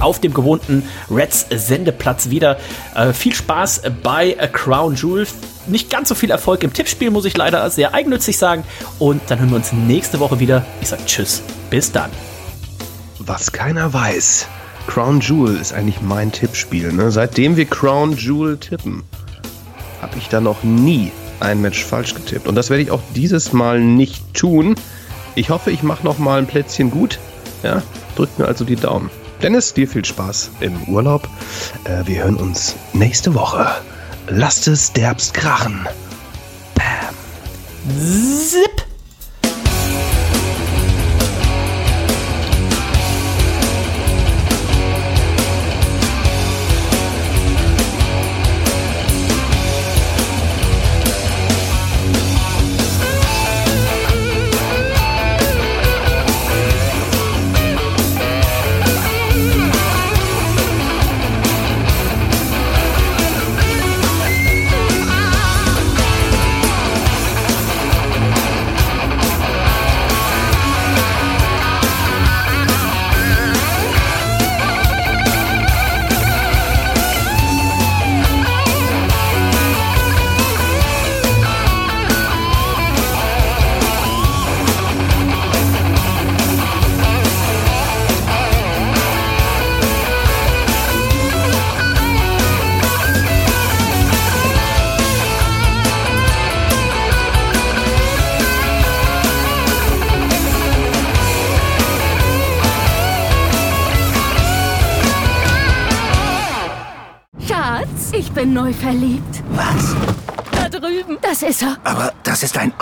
[0.00, 2.58] auf dem gewohnten Reds Sendeplatz wieder.
[2.94, 5.26] Äh, viel Spaß bei A Crown Jewel.
[5.66, 8.64] Nicht ganz so viel Erfolg im Tippspiel, muss ich leider sehr eigennützig sagen.
[8.98, 10.64] Und dann hören wir uns nächste Woche wieder.
[10.80, 12.10] Ich sage Tschüss, bis dann.
[13.18, 14.46] Was keiner weiß,
[14.86, 16.92] Crown Jewel ist eigentlich mein Tippspiel.
[16.92, 17.10] Ne?
[17.10, 19.04] Seitdem wir Crown Jewel tippen,
[20.00, 22.48] habe ich da noch nie ein Match falsch getippt.
[22.48, 24.76] Und das werde ich auch dieses Mal nicht tun.
[25.34, 27.18] Ich hoffe, ich mache noch mal ein Plätzchen gut.
[27.62, 27.82] Ja,
[28.16, 29.10] drückt mir also die Daumen.
[29.42, 31.28] Dennis, dir viel Spaß im Urlaub.
[31.84, 33.70] Äh, wir hören uns nächste Woche.
[34.26, 35.86] Lasst es derbst krachen.
[36.74, 37.14] Bam.
[38.46, 38.87] Zip.